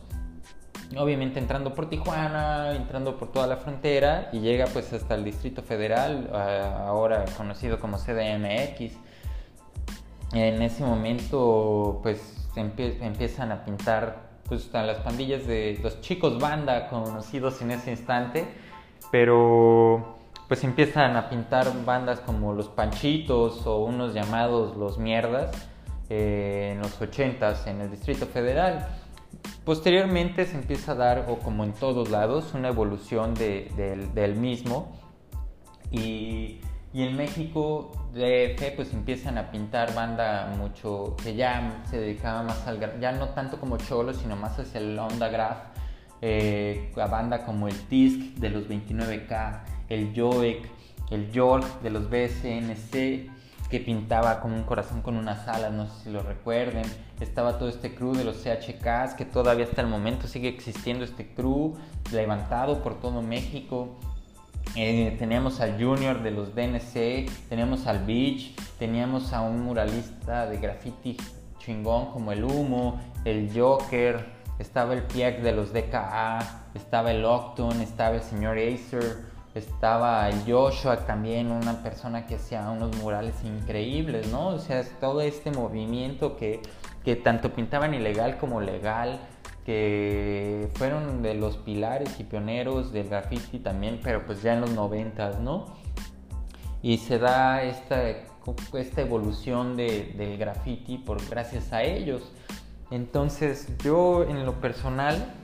obviamente 0.96 1.38
entrando 1.38 1.74
por 1.74 1.90
Tijuana, 1.90 2.74
entrando 2.74 3.16
por 3.16 3.32
toda 3.32 3.46
la 3.46 3.56
frontera 3.56 4.30
y 4.32 4.40
llega 4.40 4.66
pues 4.66 4.92
hasta 4.92 5.14
el 5.14 5.24
Distrito 5.24 5.62
Federal, 5.62 6.30
ahora 6.32 7.24
conocido 7.36 7.78
como 7.78 7.98
CDMX. 7.98 8.96
En 10.32 10.62
ese 10.62 10.84
momento 10.84 12.00
pues 12.02 12.48
empiezan 12.56 13.52
a 13.52 13.64
pintar 13.64 14.28
pues 14.48 14.72
las 14.72 14.98
pandillas 14.98 15.46
de 15.46 15.78
los 15.82 16.00
chicos 16.00 16.38
banda 16.38 16.88
conocidos 16.88 17.60
en 17.60 17.70
ese 17.70 17.90
instante, 17.90 18.46
pero 19.10 20.16
pues 20.48 20.64
empiezan 20.64 21.16
a 21.16 21.28
pintar 21.28 21.70
bandas 21.84 22.20
como 22.20 22.54
los 22.54 22.68
Panchitos 22.68 23.66
o 23.66 23.84
unos 23.84 24.14
llamados 24.14 24.76
los 24.76 24.98
Mierdas 24.98 25.50
eh, 26.08 26.70
en 26.72 26.80
los 26.80 26.98
80s 26.98 27.66
en 27.66 27.82
el 27.82 27.90
Distrito 27.90 28.26
Federal. 28.26 28.88
Posteriormente 29.68 30.46
se 30.46 30.56
empieza 30.56 30.92
a 30.92 30.94
dar, 30.94 31.26
o 31.28 31.40
como 31.40 31.62
en 31.62 31.74
todos 31.74 32.08
lados, 32.08 32.54
una 32.54 32.68
evolución 32.68 33.34
del 33.34 34.34
mismo. 34.34 34.96
Y, 35.90 36.62
en 36.94 37.14
México, 37.14 37.92
DF, 38.14 38.76
pues 38.76 38.94
empiezan 38.94 39.36
a 39.36 39.50
pintar 39.50 39.94
banda 39.94 40.54
mucho, 40.56 41.14
que 41.22 41.34
ya 41.34 41.82
se 41.90 42.00
dedicaba 42.00 42.44
más 42.44 42.66
al, 42.66 42.98
ya 42.98 43.12
no 43.12 43.28
tanto 43.28 43.60
como 43.60 43.76
Cholo, 43.76 44.14
sino 44.14 44.36
más 44.36 44.58
hacia 44.58 44.80
el 44.80 44.98
onda 44.98 45.28
graph, 45.28 45.58
eh, 46.22 46.90
a 46.96 47.06
banda 47.06 47.44
como 47.44 47.68
el 47.68 47.88
Disc 47.90 48.38
de 48.38 48.48
los 48.48 48.70
29K, 48.70 49.64
el 49.90 50.18
Joek, 50.18 50.66
el 51.10 51.30
York 51.30 51.82
de 51.82 51.90
los 51.90 52.08
BSNC, 52.08 53.37
que 53.70 53.80
pintaba 53.80 54.40
como 54.40 54.56
un 54.56 54.62
corazón 54.62 55.02
con 55.02 55.16
unas 55.16 55.46
alas, 55.46 55.72
no 55.72 55.86
sé 55.86 56.04
si 56.04 56.10
lo 56.10 56.22
recuerden. 56.22 56.84
Estaba 57.20 57.58
todo 57.58 57.68
este 57.68 57.94
crew 57.94 58.14
de 58.14 58.24
los 58.24 58.42
CHKs, 58.42 59.14
que 59.14 59.24
todavía 59.24 59.64
hasta 59.64 59.82
el 59.82 59.88
momento 59.88 60.26
sigue 60.26 60.48
existiendo 60.48 61.04
este 61.04 61.34
crew, 61.34 61.74
levantado 62.12 62.82
por 62.82 63.00
todo 63.00 63.20
México. 63.20 63.96
Eh, 64.74 65.16
teníamos 65.18 65.60
al 65.60 65.82
Junior 65.82 66.22
de 66.22 66.30
los 66.30 66.54
DNC, 66.54 67.28
teníamos 67.48 67.86
al 67.86 68.04
Beach, 68.04 68.54
teníamos 68.78 69.32
a 69.32 69.40
un 69.40 69.62
muralista 69.62 70.46
de 70.46 70.58
graffiti 70.58 71.16
chingón 71.58 72.12
como 72.12 72.32
el 72.32 72.44
Humo, 72.44 73.00
el 73.24 73.50
Joker, 73.54 74.24
estaba 74.58 74.94
el 74.94 75.02
Piek 75.02 75.40
de 75.40 75.52
los 75.52 75.72
DKA, 75.72 76.66
estaba 76.74 77.10
el 77.10 77.24
Octon, 77.24 77.80
estaba 77.80 78.16
el 78.16 78.22
señor 78.22 78.58
Acer, 78.58 79.27
estaba 79.58 80.28
Joshua 80.46 81.04
también, 81.06 81.50
una 81.50 81.82
persona 81.82 82.26
que 82.26 82.36
hacía 82.36 82.68
unos 82.70 82.96
murales 82.96 83.34
increíbles, 83.44 84.28
¿no? 84.28 84.48
O 84.48 84.58
sea, 84.58 84.82
todo 85.00 85.20
este 85.20 85.50
movimiento 85.50 86.36
que, 86.36 86.60
que 87.04 87.16
tanto 87.16 87.52
pintaban 87.52 87.94
ilegal 87.94 88.38
como 88.38 88.60
legal, 88.60 89.20
que 89.64 90.68
fueron 90.74 91.22
de 91.22 91.34
los 91.34 91.58
pilares 91.58 92.18
y 92.18 92.24
pioneros 92.24 92.92
del 92.92 93.08
graffiti 93.08 93.58
también, 93.58 94.00
pero 94.02 94.24
pues 94.24 94.42
ya 94.42 94.54
en 94.54 94.62
los 94.62 94.70
noventas, 94.70 95.38
¿no? 95.40 95.66
Y 96.80 96.98
se 96.98 97.18
da 97.18 97.62
esta, 97.62 98.02
esta 98.08 99.00
evolución 99.00 99.76
de, 99.76 100.14
del 100.16 100.38
graffiti 100.38 100.98
por 100.98 101.18
gracias 101.28 101.72
a 101.72 101.82
ellos. 101.82 102.32
Entonces 102.90 103.68
yo 103.84 104.24
en 104.24 104.46
lo 104.46 104.60
personal, 104.60 105.34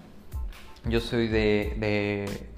yo 0.86 1.00
soy 1.00 1.28
de 1.28 2.53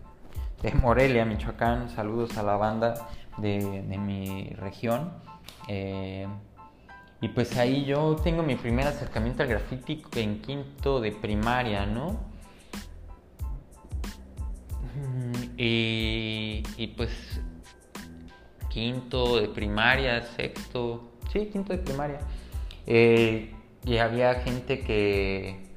Morelia, 0.74 1.24
Michoacán. 1.24 1.90
Saludos 1.90 2.36
a 2.36 2.42
la 2.42 2.56
banda 2.56 3.08
de, 3.38 3.58
mi 3.98 4.50
región. 4.58 5.12
Eh, 5.68 6.26
y 7.20 7.28
pues 7.28 7.56
ahí 7.56 7.84
yo 7.84 8.16
tengo 8.16 8.42
mi 8.42 8.56
primer 8.56 8.86
acercamiento 8.86 9.42
al 9.42 9.48
graffiti 9.48 10.02
en 10.16 10.40
quinto 10.42 11.00
de 11.00 11.12
primaria, 11.12 11.86
¿no? 11.86 12.12
Mm, 14.94 15.54
y, 15.56 16.94
pues 16.96 17.40
quinto 18.68 19.40
de 19.40 19.48
primaria, 19.48 20.22
sexto, 20.22 21.12
sí, 21.32 21.46
quinto 21.46 21.72
de 21.72 21.78
primaria. 21.78 22.18
Eh, 22.86 23.54
y 23.84 23.98
había 23.98 24.34
gente 24.34 24.80
que, 24.80 25.72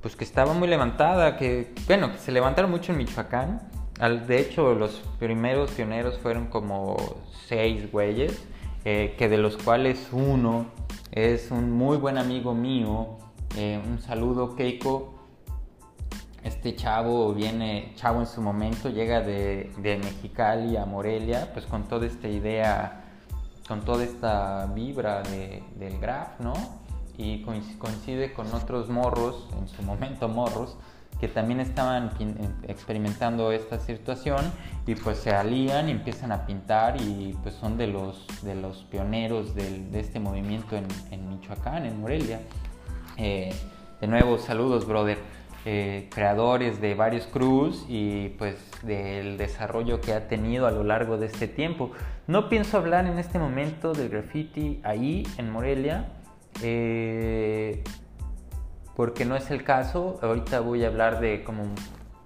pues 0.00 0.14
que 0.14 0.24
estaba 0.24 0.52
muy 0.52 0.68
levantada, 0.68 1.36
que, 1.36 1.72
bueno, 1.86 2.12
que 2.12 2.18
se 2.18 2.30
levantaron 2.30 2.70
mucho 2.70 2.92
en 2.92 2.98
Michoacán 2.98 3.83
de 3.98 4.40
hecho, 4.40 4.74
los 4.74 5.02
primeros 5.18 5.70
pioneros 5.70 6.18
fueron 6.18 6.46
como 6.46 6.96
seis 7.46 7.90
güeyes, 7.90 8.44
eh, 8.84 9.14
que 9.16 9.28
de 9.28 9.38
los 9.38 9.56
cuales 9.56 10.08
uno 10.12 10.66
es 11.12 11.50
un 11.50 11.70
muy 11.70 11.96
buen 11.96 12.18
amigo 12.18 12.54
mío. 12.54 13.18
Eh, 13.56 13.80
un 13.86 14.00
saludo, 14.00 14.56
Keiko. 14.56 15.14
Este 16.42 16.74
chavo 16.76 17.32
viene, 17.32 17.92
chavo 17.94 18.20
en 18.20 18.26
su 18.26 18.42
momento, 18.42 18.90
llega 18.90 19.20
de, 19.20 19.70
Mexicali 19.78 20.76
a 20.76 20.84
Morelia, 20.84 21.50
pues 21.54 21.64
con 21.64 21.84
toda 21.84 22.06
esta 22.06 22.28
idea, 22.28 23.04
con 23.66 23.80
toda 23.82 24.04
esta 24.04 24.66
vibra 24.66 25.22
del 25.22 25.98
graf, 26.00 26.40
¿no? 26.40 26.52
Y 27.16 27.42
coincide 27.78 28.34
con 28.34 28.52
otros 28.52 28.90
morros, 28.90 29.48
en 29.58 29.68
su 29.68 29.82
momento 29.82 30.28
morros, 30.28 30.76
que 31.20 31.28
también 31.28 31.60
estaban 31.60 32.10
eh, 32.18 32.48
experimentando 32.68 33.52
esta 33.52 33.78
situación 33.78 34.52
y 34.86 34.94
pues 34.94 35.18
se 35.18 35.30
alían 35.30 35.88
y 35.88 35.92
empiezan 35.92 36.32
a 36.32 36.46
pintar 36.46 37.00
y 37.00 37.36
pues 37.42 37.54
son 37.54 37.76
de 37.76 37.86
los, 37.86 38.26
de 38.42 38.54
los 38.54 38.84
pioneros 38.84 39.54
de 39.54 39.88
este 39.98 40.20
movimiento 40.20 40.76
en, 40.76 41.28
Michoacán, 41.28 41.86
en 41.86 42.00
Morelia. 42.00 42.40
Eh, 43.16 43.54
de 44.00 44.06
nuevo, 44.06 44.38
saludos, 44.38 44.86
brother. 44.86 45.18
Eh, 45.66 46.10
creadores 46.14 46.82
de 46.82 46.94
varios 46.94 47.26
crews 47.26 47.86
y 47.88 48.28
pues 48.36 48.56
del 48.82 49.38
desarrollo 49.38 50.02
que 50.02 50.12
ha 50.12 50.28
tenido 50.28 50.66
a 50.66 50.70
lo 50.70 50.84
largo 50.84 51.16
de 51.16 51.24
este 51.24 51.48
tiempo. 51.48 51.90
No 52.26 52.50
pienso 52.50 52.76
hablar 52.76 53.06
en 53.06 53.18
este 53.18 53.38
momento 53.38 53.94
del 53.94 54.10
graffiti 54.10 54.80
ahí 54.84 55.26
en 55.38 55.50
Morelia 55.50 56.04
porque 58.96 59.24
no 59.24 59.36
es 59.36 59.50
el 59.50 59.64
caso. 59.64 60.18
Ahorita 60.22 60.60
voy 60.60 60.84
a 60.84 60.88
hablar 60.88 61.20
de 61.20 61.44
como 61.44 61.64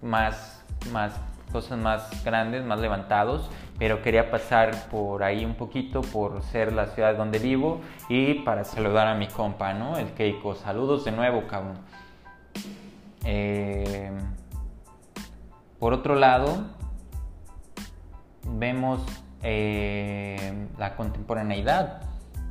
más, 0.03 0.63
más 0.93 1.13
cosas 1.53 1.79
más 1.79 2.25
grandes, 2.25 2.65
más 2.65 2.81
levantados, 2.81 3.51
pero 3.79 4.03
quería 4.03 4.31
pasar 4.31 4.89
por 4.91 5.23
ahí 5.23 5.45
un 5.45 5.55
poquito 5.55 6.03
por 6.03 6.43
ser 6.43 6.73
la 6.73 6.87
ciudad 6.89 7.17
donde 7.17 7.39
vivo 7.39 7.81
y 8.09 8.35
para 8.35 8.65
saludar 8.65 9.07
a 9.09 9.15
mi 9.15 9.29
compa, 9.29 9.73
¿no? 9.73 9.97
El 9.97 10.13
Keiko. 10.13 10.55
Saludos 10.55 11.05
de 11.05 11.13
nuevo, 11.13 11.47
cabrón. 11.47 11.79
Eh, 13.25 14.11
por 15.79 15.93
otro 15.93 16.17
lado, 16.17 16.67
vemos 18.45 19.01
eh, 19.43 20.67
la 20.79 20.97
contemporaneidad 20.97 22.03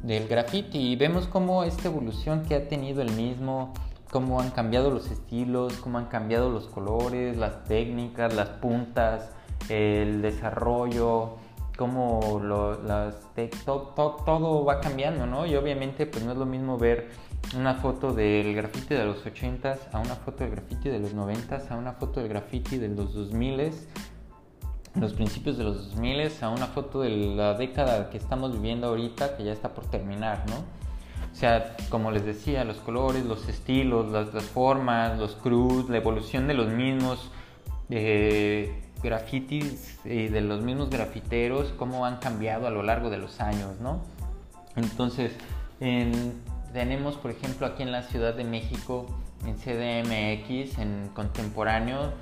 del 0.02 0.28
graffiti 0.28 0.78
y 0.78 0.96
vemos 0.96 1.28
cómo 1.28 1.64
esta 1.64 1.88
evolución 1.88 2.44
que 2.44 2.56
ha 2.56 2.68
tenido 2.68 3.02
el 3.02 3.12
mismo 3.12 3.74
cómo 4.12 4.40
han 4.42 4.52
cambiado 4.52 4.92
los 4.92 5.10
estilos, 5.12 5.74
cómo 5.78 5.98
han 5.98 6.06
cambiado 6.06 6.50
los 6.50 6.68
colores, 6.68 7.38
las 7.38 7.64
técnicas, 7.66 8.34
las 8.34 8.50
puntas, 8.50 9.32
el 9.70 10.22
desarrollo, 10.22 11.36
cómo 11.78 12.42
las 12.86 13.16
todo 14.26 14.66
va 14.66 14.82
cambiando, 14.82 15.26
¿no? 15.26 15.46
Y 15.46 15.56
obviamente 15.56 16.06
pues 16.06 16.24
no 16.24 16.32
es 16.32 16.38
lo 16.38 16.46
mismo 16.46 16.78
ver 16.78 17.10
una 17.56 17.76
foto 17.76 18.14
del 18.14 18.54
graffiti 18.56 18.94
de 18.94 19.06
los 19.06 19.26
80s 19.26 19.78
a 19.94 20.00
una 20.00 20.16
foto 20.16 20.44
del 20.44 20.52
graffiti 20.52 20.90
de 20.90 21.00
los 21.00 21.16
90s, 21.16 21.72
a 21.72 21.78
una 21.78 21.94
foto 21.94 22.20
del 22.20 22.30
graffiti 22.30 22.78
de 22.78 22.90
los 22.90 23.16
2000s, 23.16 23.74
los 24.96 25.14
principios 25.14 25.58
de 25.58 25.64
los 25.64 25.96
2000s, 25.96 26.42
a 26.44 26.50
una 26.50 26.68
foto 26.68 27.02
de 27.02 27.10
la 27.10 27.54
década 27.54 28.10
que 28.10 28.18
estamos 28.18 28.54
viviendo 28.54 28.88
ahorita 28.88 29.38
que 29.38 29.44
ya 29.44 29.54
está 29.54 29.70
por 29.74 29.86
terminar, 29.86 30.46
¿no? 30.50 30.77
O 31.38 31.40
sea, 31.40 31.76
como 31.90 32.10
les 32.10 32.26
decía, 32.26 32.64
los 32.64 32.78
colores, 32.78 33.24
los 33.24 33.48
estilos, 33.48 34.12
las, 34.12 34.44
formas, 34.46 35.20
los 35.20 35.36
crews, 35.36 35.88
la 35.88 35.98
evolución 35.98 36.48
de 36.48 36.56
los 36.56 36.68
mismos 36.70 37.30
eh, 37.92 38.82
grafitis 39.04 40.00
y 40.04 40.30
de 40.30 40.42
los 40.42 40.64
mismos 40.64 40.90
grafiteros, 40.90 41.74
cómo 41.78 42.08
han 42.08 42.18
cambiado 42.18 42.66
a 42.66 42.72
lo 42.72 42.82
largo 42.82 43.12
de 43.12 43.20
los 43.20 43.40
años, 43.40 43.80
¿no? 43.80 44.02
Entonces, 44.76 45.32
tenemos, 46.74 47.18
por 47.18 47.30
ejemplo, 47.30 47.68
aquí 47.68 47.84
en 47.84 47.92
la 47.92 48.02
Ciudad 48.02 48.34
de 48.34 48.44
México, 48.44 49.06
en 49.46 49.58
CDMX, 49.58 50.80
en 50.80 51.12
contemporáneo, 51.14 52.14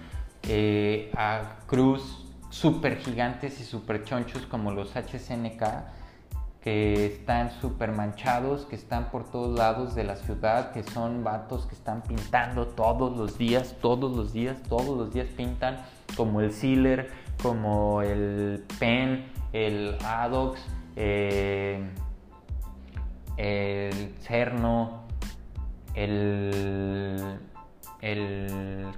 eh, 0.44 1.10
a 1.16 1.56
crews 1.68 2.26
super 2.50 2.98
gigantes 2.98 3.62
y 3.62 3.64
super 3.64 4.04
chonchos 4.04 4.46
como 4.46 4.72
los 4.72 4.94
HCNK 4.94 5.64
que 6.66 7.06
están 7.06 7.52
súper 7.62 7.92
manchados, 7.92 8.66
que 8.66 8.76
están 8.76 9.12
por 9.12 9.30
todos 9.30 9.56
lados 9.56 9.94
de 9.94 10.04
la 10.04 10.16
ciudad, 10.16 10.72
que 10.72 10.82
son 10.82 11.24
vatos 11.24 11.68
que 11.68 11.76
están 11.76 12.02
pintando 12.02 12.66
todos 12.66 13.16
los 13.16 13.38
días, 13.38 13.76
todos 13.80 14.18
los 14.18 14.34
días, 14.34 14.58
todos 14.68 14.98
los 14.98 15.14
días 15.14 15.28
pintan, 15.38 15.78
como 16.18 16.42
el 16.42 16.52
Sealer, 16.52 17.12
como 17.40 18.02
el 18.02 18.66
Pen, 18.80 19.28
el 19.54 19.96
Adox, 20.04 20.60
eh, 20.96 21.88
el 23.38 24.16
Cerno, 24.22 25.04
el, 25.94 27.38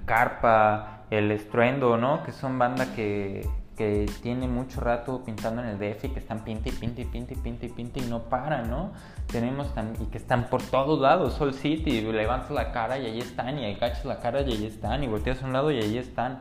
Carpa, 0.06 1.02
el 1.10 1.30
Estruendo, 1.32 1.98
¿no? 1.98 2.22
Que 2.22 2.32
son 2.32 2.58
bandas 2.58 2.88
que 2.88 3.46
que 3.78 4.10
tiene 4.22 4.48
mucho 4.48 4.80
rato 4.80 5.22
pintando 5.24 5.62
en 5.62 5.68
el 5.68 5.78
DF 5.78 6.06
y 6.06 6.08
que 6.08 6.18
están 6.18 6.42
pinta 6.42 6.68
y 6.68 6.72
pinta 6.72 7.00
y 7.00 7.04
pinta 7.04 7.32
y 7.32 7.36
pinta 7.36 7.66
y 7.66 7.68
pinta 7.68 8.00
y 8.00 8.06
no 8.06 8.24
paran, 8.24 8.68
¿no? 8.68 8.90
Tenemos 9.28 9.68
y 10.00 10.06
que 10.06 10.18
están 10.18 10.50
por 10.50 10.60
todos 10.64 11.00
lados, 11.00 11.34
Sol 11.34 11.54
City, 11.54 12.00
levantas 12.00 12.50
la 12.50 12.72
cara 12.72 12.98
y 12.98 13.06
ahí 13.06 13.20
están, 13.20 13.56
y 13.56 13.72
agachas 13.72 14.04
la 14.04 14.18
cara 14.18 14.42
y 14.42 14.50
ahí 14.50 14.66
están, 14.66 15.04
y 15.04 15.06
volteas 15.06 15.42
a 15.44 15.46
un 15.46 15.52
lado 15.52 15.70
y 15.70 15.78
ahí 15.78 15.96
están. 15.96 16.40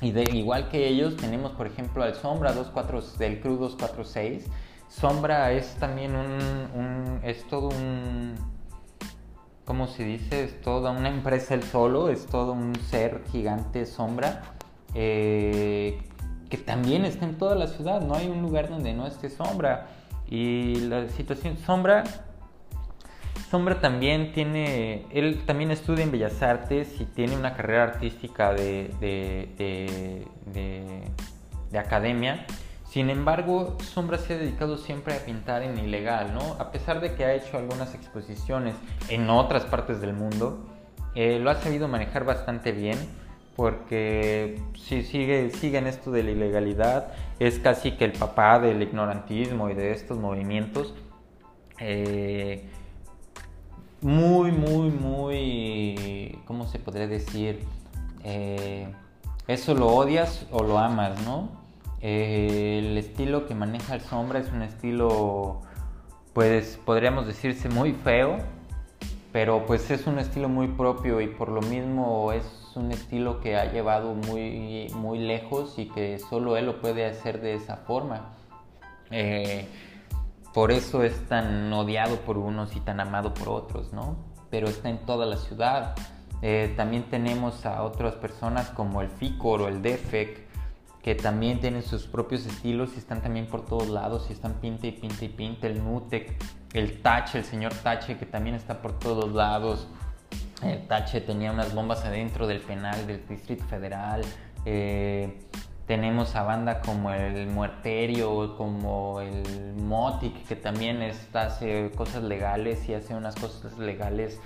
Y 0.00 0.12
de, 0.12 0.22
igual 0.32 0.68
que 0.68 0.86
ellos, 0.86 1.16
tenemos 1.16 1.50
por 1.52 1.66
ejemplo 1.66 2.04
al 2.04 2.14
Sombra 2.14 2.52
24, 2.52 3.02
del 3.18 3.40
Crew 3.40 3.56
246. 3.56 4.46
Sombra 4.88 5.50
es 5.50 5.74
también 5.80 6.14
un, 6.14 6.38
un 6.80 7.20
es 7.24 7.44
todo 7.48 7.68
un, 7.68 8.36
¿cómo 9.64 9.88
se 9.88 10.04
dice? 10.04 10.44
Es 10.44 10.60
toda 10.60 10.92
una 10.92 11.08
empresa 11.08 11.54
el 11.54 11.64
solo, 11.64 12.10
es 12.10 12.26
todo 12.26 12.52
un 12.52 12.76
ser 12.76 13.24
gigante 13.32 13.86
Sombra. 13.86 14.54
Eh, 14.94 16.00
que 16.54 16.62
también 16.62 17.04
está 17.04 17.24
en 17.24 17.36
toda 17.36 17.56
la 17.56 17.66
ciudad, 17.66 18.00
no 18.00 18.14
hay 18.14 18.28
un 18.28 18.40
lugar 18.40 18.68
donde 18.68 18.92
no 18.92 19.08
esté 19.08 19.28
sombra. 19.28 19.88
Y 20.28 20.76
la 20.82 21.08
situación 21.08 21.56
sombra, 21.56 22.04
sombra 23.50 23.80
también 23.80 24.32
tiene, 24.32 25.04
él 25.10 25.42
también 25.46 25.72
estudia 25.72 26.04
en 26.04 26.12
Bellas 26.12 26.40
Artes 26.42 27.00
y 27.00 27.06
tiene 27.06 27.36
una 27.36 27.54
carrera 27.56 27.82
artística 27.82 28.52
de, 28.52 28.88
de, 29.00 30.28
de, 30.52 31.78
academia. 31.78 32.46
Sin 32.88 33.10
embargo, 33.10 33.76
Sombra 33.82 34.18
se 34.18 34.34
ha 34.34 34.38
dedicado 34.38 34.78
siempre 34.78 35.14
a 35.14 35.18
pintar 35.18 35.64
en 35.64 35.76
ilegal, 35.76 36.32
¿no? 36.32 36.54
A 36.60 36.70
pesar 36.70 37.00
de 37.00 37.16
que 37.16 37.24
ha 37.24 37.34
hecho 37.34 37.58
algunas 37.58 37.96
exposiciones 37.96 38.76
en 39.08 39.28
otras 39.28 39.64
partes 39.64 40.00
del 40.00 40.12
mundo, 40.12 40.64
eh, 41.16 41.40
lo 41.40 41.50
ha 41.50 41.56
sabido 41.56 41.88
manejar 41.88 42.24
bastante 42.24 42.70
bien 42.70 42.96
porque 43.56 44.60
si 44.74 45.02
sigue, 45.02 45.50
sigue 45.50 45.78
en 45.78 45.86
esto 45.86 46.10
de 46.10 46.22
la 46.22 46.32
ilegalidad, 46.32 47.12
es 47.38 47.58
casi 47.58 47.92
que 47.92 48.04
el 48.04 48.12
papá 48.12 48.58
del 48.58 48.82
ignorantismo 48.82 49.70
y 49.70 49.74
de 49.74 49.92
estos 49.92 50.18
movimientos. 50.18 50.94
Eh, 51.78 52.68
muy, 54.00 54.52
muy, 54.52 54.90
muy, 54.90 56.38
¿cómo 56.46 56.66
se 56.66 56.78
podría 56.78 57.06
decir? 57.06 57.64
Eh, 58.24 58.88
eso 59.46 59.74
lo 59.74 59.86
odias 59.88 60.46
o 60.50 60.62
lo 60.62 60.78
amas, 60.78 61.22
¿no? 61.24 61.50
Eh, 62.00 62.80
el 62.82 62.98
estilo 62.98 63.46
que 63.46 63.54
maneja 63.54 63.94
el 63.94 64.00
sombra 64.00 64.40
es 64.40 64.50
un 64.52 64.62
estilo, 64.62 65.62
pues 66.32 66.78
podríamos 66.84 67.26
decirse 67.26 67.68
muy 67.68 67.92
feo, 67.92 68.38
pero 69.32 69.64
pues 69.66 69.90
es 69.90 70.06
un 70.06 70.18
estilo 70.18 70.48
muy 70.48 70.68
propio 70.68 71.20
y 71.20 71.28
por 71.28 71.48
lo 71.48 71.62
mismo 71.62 72.32
es 72.32 72.63
un 72.76 72.92
estilo 72.92 73.40
que 73.40 73.56
ha 73.56 73.70
llevado 73.72 74.14
muy, 74.14 74.88
muy 74.94 75.18
lejos 75.18 75.78
y 75.78 75.86
que 75.86 76.18
solo 76.18 76.56
él 76.56 76.66
lo 76.66 76.80
puede 76.80 77.06
hacer 77.06 77.40
de 77.40 77.54
esa 77.54 77.76
forma. 77.78 78.30
Eh, 79.10 79.68
por 80.52 80.70
eso 80.70 81.02
es 81.02 81.28
tan 81.28 81.72
odiado 81.72 82.16
por 82.20 82.38
unos 82.38 82.76
y 82.76 82.80
tan 82.80 83.00
amado 83.00 83.34
por 83.34 83.48
otros, 83.48 83.92
¿no? 83.92 84.16
Pero 84.50 84.68
está 84.68 84.88
en 84.88 84.98
toda 84.98 85.26
la 85.26 85.36
ciudad. 85.36 85.94
Eh, 86.42 86.72
también 86.76 87.04
tenemos 87.10 87.66
a 87.66 87.82
otras 87.82 88.14
personas 88.14 88.70
como 88.70 89.00
el 89.02 89.08
Ficor 89.08 89.62
o 89.62 89.68
el 89.68 89.82
Defec, 89.82 90.44
que 91.02 91.14
también 91.14 91.60
tienen 91.60 91.82
sus 91.82 92.06
propios 92.06 92.46
estilos 92.46 92.90
y 92.94 92.98
están 92.98 93.20
también 93.20 93.46
por 93.46 93.66
todos 93.66 93.88
lados 93.88 94.26
y 94.30 94.32
están 94.32 94.54
pinta 94.54 94.86
y 94.86 94.92
pinta 94.92 95.24
y 95.24 95.28
pinta. 95.28 95.66
El 95.66 95.82
Nutec, 95.82 96.32
el 96.72 97.02
Tache, 97.02 97.38
el 97.38 97.44
señor 97.44 97.74
Tache, 97.74 98.16
que 98.16 98.26
también 98.26 98.56
está 98.56 98.80
por 98.80 98.98
todos 98.98 99.32
lados. 99.32 99.88
El 100.62 100.86
Tache 100.86 101.20
tenía 101.20 101.52
unas 101.52 101.74
bombas 101.74 102.04
adentro 102.04 102.46
del 102.46 102.60
penal 102.60 103.06
del 103.06 103.26
Distrito 103.28 103.64
Federal. 103.64 104.22
Eh, 104.64 105.40
tenemos 105.86 106.34
a 106.36 106.42
banda 106.42 106.80
como 106.80 107.12
el 107.12 107.46
Muerterio, 107.48 108.56
como 108.56 109.20
el 109.20 109.74
Motic, 109.74 110.46
que 110.46 110.56
también 110.56 111.02
está, 111.02 111.46
hace 111.46 111.90
cosas 111.94 112.22
legales 112.22 112.88
y 112.88 112.94
hace 112.94 113.14
unas 113.14 113.34
cosas 113.34 113.78
legales 113.78 114.40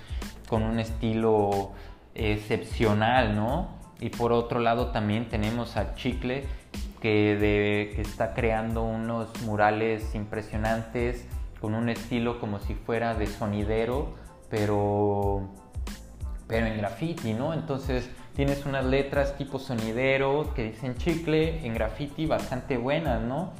con 0.49 0.63
un 0.63 0.79
estilo 0.79 1.71
excepcional, 2.15 3.35
¿no? 3.35 3.69
Y 4.01 4.09
por 4.09 4.33
otro 4.33 4.59
lado 4.59 4.87
también 4.87 5.29
tenemos 5.29 5.77
a 5.77 5.95
Chicle, 5.95 6.45
que 7.01 7.95
está 7.97 8.33
creando 8.33 8.83
unos 8.83 9.41
murales 9.43 10.15
impresionantes 10.15 11.25
con 11.61 11.75
un 11.75 11.89
estilo 11.89 12.39
como 12.39 12.59
si 12.59 12.75
fuera 12.75 13.13
de 13.13 13.27
sonidero, 13.27 14.13
pero, 14.49 15.49
pero 16.49 16.65
en 16.65 16.77
graffiti, 16.77 17.33
¿no? 17.33 17.53
Entonces 17.53 18.09
tienes 18.35 18.65
unas 18.65 18.83
letras 18.83 19.37
tipo 19.37 19.59
sonidero 19.59 20.51
que 20.55 20.63
dicen 20.63 20.97
chicle 20.97 21.65
en 21.65 21.75
graffiti 21.75 22.25
bastante 22.25 22.75
buenas, 22.77 23.21
¿no? 23.21 23.53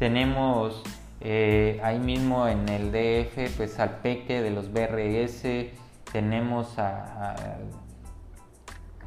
Tenemos 0.00 0.82
eh, 1.20 1.80
ahí 1.82 2.00
mismo 2.00 2.48
en 2.48 2.68
el 2.68 2.90
DF, 2.90 3.56
pues 3.56 3.78
al 3.78 4.00
Peque 4.00 4.42
de 4.42 4.50
los 4.50 4.72
BRS, 4.72 5.70
tenemos 6.12 6.76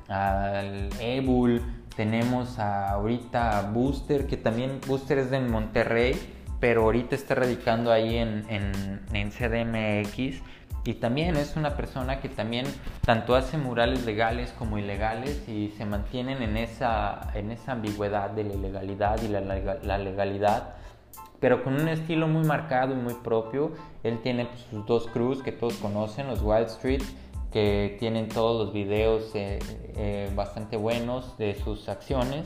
al 0.08 0.90
Ebul, 1.02 1.62
tenemos 1.98 2.60
a, 2.60 2.92
ahorita 2.92 3.60
a 3.60 3.62
Booster, 3.72 4.26
que 4.26 4.38
también 4.38 4.80
Booster 4.88 5.18
es 5.18 5.32
de 5.32 5.42
Monterrey, 5.42 6.16
pero 6.62 6.84
ahorita 6.84 7.16
está 7.16 7.36
radicando 7.36 7.92
ahí 7.92 8.18
en, 8.18 8.46
en, 8.50 9.32
CDMX 9.32 10.42
y 10.88 10.94
también 10.94 11.36
es 11.36 11.58
una 11.58 11.76
persona 11.76 12.22
que 12.22 12.30
también 12.30 12.66
tanto 13.02 13.36
hace 13.36 13.58
murales 13.58 14.06
legales 14.06 14.54
como 14.58 14.78
ilegales 14.78 15.44
y 15.50 15.74
se 15.78 15.84
mantienen 15.84 16.42
en 16.42 16.56
esa, 16.56 17.30
en 17.34 17.52
esa 17.52 17.74
ambigüedad 17.74 18.30
de 18.30 18.46
la 18.46 18.54
ilegalidad 18.54 19.22
y 19.22 19.28
la, 19.28 19.42
la 19.42 19.98
legalidad, 19.98 20.76
pero 21.42 21.62
con 21.66 21.74
un 21.74 21.90
estilo 21.90 22.30
muy 22.30 22.46
marcado 22.46 22.94
y 22.94 22.96
muy 22.96 23.16
propio. 23.16 23.74
Él 24.02 24.20
tiene 24.24 24.46
pues, 24.46 24.62
sus 24.72 24.86
dos 24.86 25.08
crews 25.08 25.44
que 25.44 25.52
todos 25.52 25.74
conocen, 25.74 26.28
los 26.28 26.42
Wild 26.42 26.68
Street, 26.68 27.04
que 27.52 27.98
tienen 28.00 28.30
todos 28.30 28.66
los 28.66 28.74
videos 28.74 29.36
eh, 29.36 29.60
eh, 29.98 30.32
bastante 30.38 30.78
buenos 30.78 31.38
de 31.38 31.56
sus 31.56 31.90
acciones 31.90 32.46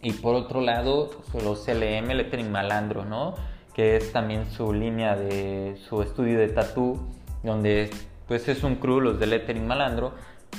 y 0.00 0.12
por 0.12 0.34
otro 0.34 0.62
lado, 0.62 1.10
los 1.34 1.66
CLM, 1.66 2.08
Lettering 2.08 2.50
Malandro, 2.50 3.04
¿no? 3.04 3.34
Que 3.74 3.98
es 3.98 4.12
también 4.12 4.50
su 4.50 4.72
línea 4.72 5.14
de 5.14 5.76
su 5.88 6.00
estudio 6.00 6.38
de 6.38 6.48
tatú, 6.48 6.98
donde 7.44 7.90
pues 8.26 8.48
es 8.48 8.64
un 8.64 8.76
crew, 8.76 9.00
los 9.00 9.20
de 9.20 9.26
Lettering 9.26 9.66
Malandro, 9.66 10.12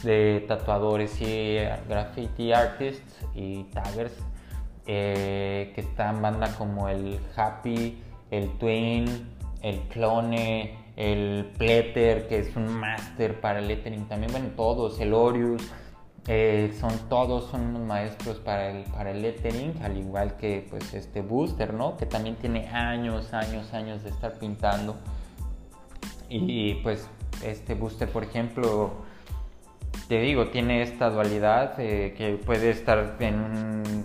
de 0.04 0.46
tatuadores 0.48 1.20
y 1.22 1.58
graffiti 1.90 2.54
artists 2.54 3.26
y 3.34 3.64
taggers, 3.66 4.14
eh, 4.86 5.72
que 5.74 5.82
están 5.82 6.22
banda 6.22 6.56
como 6.58 6.88
el 6.90 7.20
Happy, 7.36 8.02
el 8.30 8.50
Twin, 8.58 9.06
el 9.62 9.80
Clone, 9.90 10.78
el 10.96 11.52
Pletter, 11.58 12.28
que 12.28 12.40
es 12.40 12.56
un 12.56 12.68
máster 12.68 13.42
para 13.42 13.60
el 13.60 13.68
lettering 13.68 14.08
también, 14.08 14.32
bueno, 14.32 14.50
todos, 14.56 15.00
el 15.00 15.14
Orius, 15.14 15.64
eh, 16.28 16.74
son 16.80 16.92
todos 17.10 17.52
son 17.52 17.62
unos 17.62 17.82
maestros 17.82 18.38
para 18.38 18.72
el, 18.72 18.84
para 18.86 19.12
el 19.12 19.22
lettering, 19.22 19.76
al 19.84 19.98
igual 19.98 20.38
que 20.38 20.66
pues 20.70 20.94
este 20.94 21.22
Booster, 21.22 21.74
¿no? 21.74 21.98
Que 21.98 22.06
también 22.06 22.36
tiene 22.36 22.68
años, 22.70 23.34
años, 23.34 23.74
años 23.74 24.04
de 24.04 24.10
estar 24.10 24.34
pintando. 24.40 24.96
Y 26.30 26.76
pues 26.76 27.08
este 27.44 27.76
Booster, 27.76 28.10
por 28.10 28.24
ejemplo, 28.24 28.94
te 30.08 30.22
digo, 30.22 30.48
tiene 30.48 30.82
esta 30.82 31.10
dualidad 31.10 31.80
eh, 31.80 32.14
que 32.18 32.34
puede 32.34 32.70
estar 32.70 33.18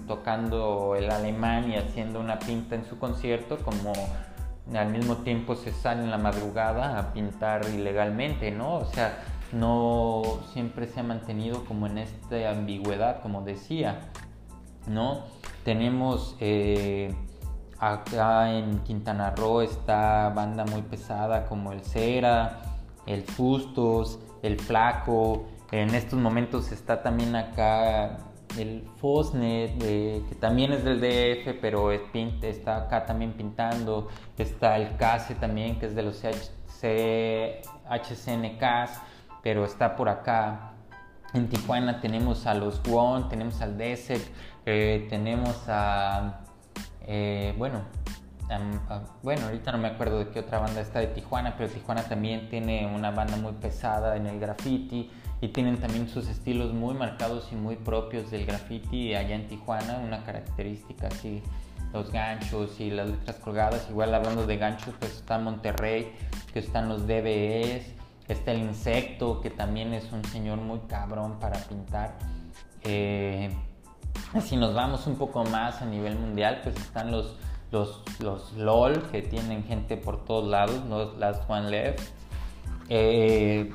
tocando 0.06 0.96
el 0.96 1.10
alemán 1.10 1.70
y 1.70 1.76
haciendo 1.76 2.20
una 2.20 2.38
pinta 2.38 2.74
en 2.74 2.84
su 2.84 2.98
concierto, 2.98 3.58
como 3.58 3.92
al 4.74 4.90
mismo 4.90 5.18
tiempo 5.18 5.56
se 5.56 5.72
sale 5.72 6.02
en 6.02 6.10
la 6.10 6.18
madrugada 6.18 6.98
a 6.98 7.12
pintar 7.12 7.62
ilegalmente, 7.74 8.50
¿no? 8.50 8.76
O 8.76 8.84
sea, 8.86 9.18
no 9.52 10.22
siempre 10.52 10.86
se 10.86 11.00
ha 11.00 11.02
mantenido 11.02 11.64
como 11.64 11.86
en 11.86 11.98
esta 11.98 12.50
ambigüedad, 12.50 13.20
como 13.20 13.42
decía, 13.42 14.10
¿no? 14.86 15.24
Tenemos 15.64 16.36
eh, 16.40 17.14
acá 17.80 18.52
en 18.52 18.80
Quintana 18.80 19.30
Roo 19.30 19.62
esta 19.62 20.28
banda 20.28 20.64
muy 20.66 20.82
pesada 20.82 21.46
como 21.46 21.72
el 21.72 21.80
Cera, 21.82 22.60
el 23.06 23.22
Fustos, 23.22 24.20
el 24.42 24.60
Flaco. 24.60 25.46
En 25.72 25.94
estos 25.94 26.18
momentos 26.18 26.72
está 26.72 27.02
también 27.02 27.34
acá 27.34 28.18
el 28.58 28.84
Fosnet, 28.96 29.78
que 29.78 30.34
también 30.40 30.72
es 30.72 30.84
del 30.84 31.00
DF, 31.00 31.58
pero 31.60 31.92
está 31.92 32.76
acá 32.76 33.06
también 33.06 33.32
pintando. 33.32 34.08
Está 34.36 34.76
el 34.76 34.96
Case 34.96 35.34
también, 35.36 35.78
que 35.78 35.86
es 35.86 35.94
de 35.94 36.02
los 36.02 36.22
HCNKs, 36.22 36.50
pero 39.42 39.64
está 39.64 39.96
por 39.96 40.08
acá. 40.08 40.72
En 41.32 41.48
Tijuana 41.48 42.00
tenemos 42.00 42.46
a 42.46 42.54
los 42.54 42.82
Won, 42.82 43.28
tenemos 43.28 43.60
al 43.62 43.78
Desert, 43.78 44.24
eh, 44.66 45.06
tenemos 45.08 45.64
a. 45.68 46.40
Eh, 47.06 47.54
bueno, 47.58 47.82
bueno, 49.22 49.46
ahorita 49.46 49.72
no 49.72 49.78
me 49.78 49.88
acuerdo 49.88 50.18
de 50.18 50.28
qué 50.30 50.40
otra 50.40 50.58
banda 50.58 50.80
está 50.80 50.98
de 50.98 51.06
Tijuana, 51.08 51.54
pero 51.56 51.70
Tijuana 51.70 52.02
también 52.02 52.48
tiene 52.48 52.86
una 52.92 53.12
banda 53.12 53.36
muy 53.36 53.52
pesada 53.52 54.16
en 54.16 54.26
el 54.26 54.40
graffiti 54.40 55.10
y 55.40 55.48
tienen 55.48 55.78
también 55.78 56.08
sus 56.08 56.28
estilos 56.28 56.72
muy 56.72 56.94
marcados 56.94 57.48
y 57.52 57.54
muy 57.54 57.76
propios 57.76 58.30
del 58.30 58.46
graffiti 58.46 59.14
allá 59.14 59.36
en 59.36 59.46
Tijuana, 59.46 59.98
una 59.98 60.24
característica 60.24 61.06
así, 61.06 61.42
los 61.92 62.10
ganchos 62.10 62.80
y 62.80 62.90
las 62.90 63.08
letras 63.08 63.36
colgadas. 63.36 63.86
Igual 63.88 64.14
hablando 64.14 64.46
de 64.46 64.56
ganchos, 64.56 64.94
pues 64.98 65.12
está 65.12 65.38
Monterrey, 65.38 66.12
que 66.52 66.58
están 66.58 66.88
los 66.88 67.06
DBEs, 67.06 67.86
está 68.26 68.52
el 68.52 68.62
Insecto, 68.62 69.40
que 69.40 69.50
también 69.50 69.94
es 69.94 70.10
un 70.12 70.24
señor 70.24 70.58
muy 70.58 70.80
cabrón 70.88 71.38
para 71.38 71.58
pintar. 71.60 72.18
Eh, 72.82 73.54
si 74.44 74.56
nos 74.56 74.74
vamos 74.74 75.06
un 75.06 75.16
poco 75.16 75.44
más 75.44 75.82
a 75.82 75.86
nivel 75.86 76.18
mundial, 76.18 76.60
pues 76.62 76.76
están 76.76 77.10
los, 77.10 77.36
los, 77.70 78.02
los 78.20 78.52
LOL, 78.54 79.02
que 79.10 79.22
tienen 79.22 79.64
gente 79.64 79.96
por 79.96 80.24
todos 80.24 80.48
lados, 80.48 80.84
los 80.88 81.16
Last 81.18 81.48
One 81.48 81.70
Left. 81.70 82.00
Eh, 82.88 83.72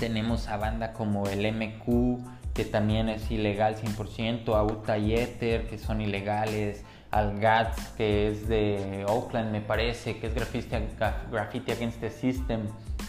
tenemos 0.00 0.48
a 0.48 0.56
banda 0.56 0.92
como 0.92 1.26
el 1.28 1.52
MQ, 1.52 2.18
que 2.54 2.64
también 2.64 3.08
es 3.08 3.30
ilegal 3.30 3.76
100%, 3.76 4.54
a 4.56 4.64
Uta 4.64 4.98
y 4.98 5.14
Ether, 5.14 5.68
que 5.68 5.78
son 5.78 6.00
ilegales, 6.00 6.84
al 7.10 7.38
GATS, 7.38 7.88
que 7.96 8.28
es 8.28 8.48
de 8.48 9.04
Oakland, 9.08 9.52
me 9.52 9.60
parece, 9.60 10.18
que 10.18 10.26
es 10.26 10.34
Graffiti, 10.34 11.70
Against 11.70 12.00
the 12.00 12.10
System, 12.10 12.62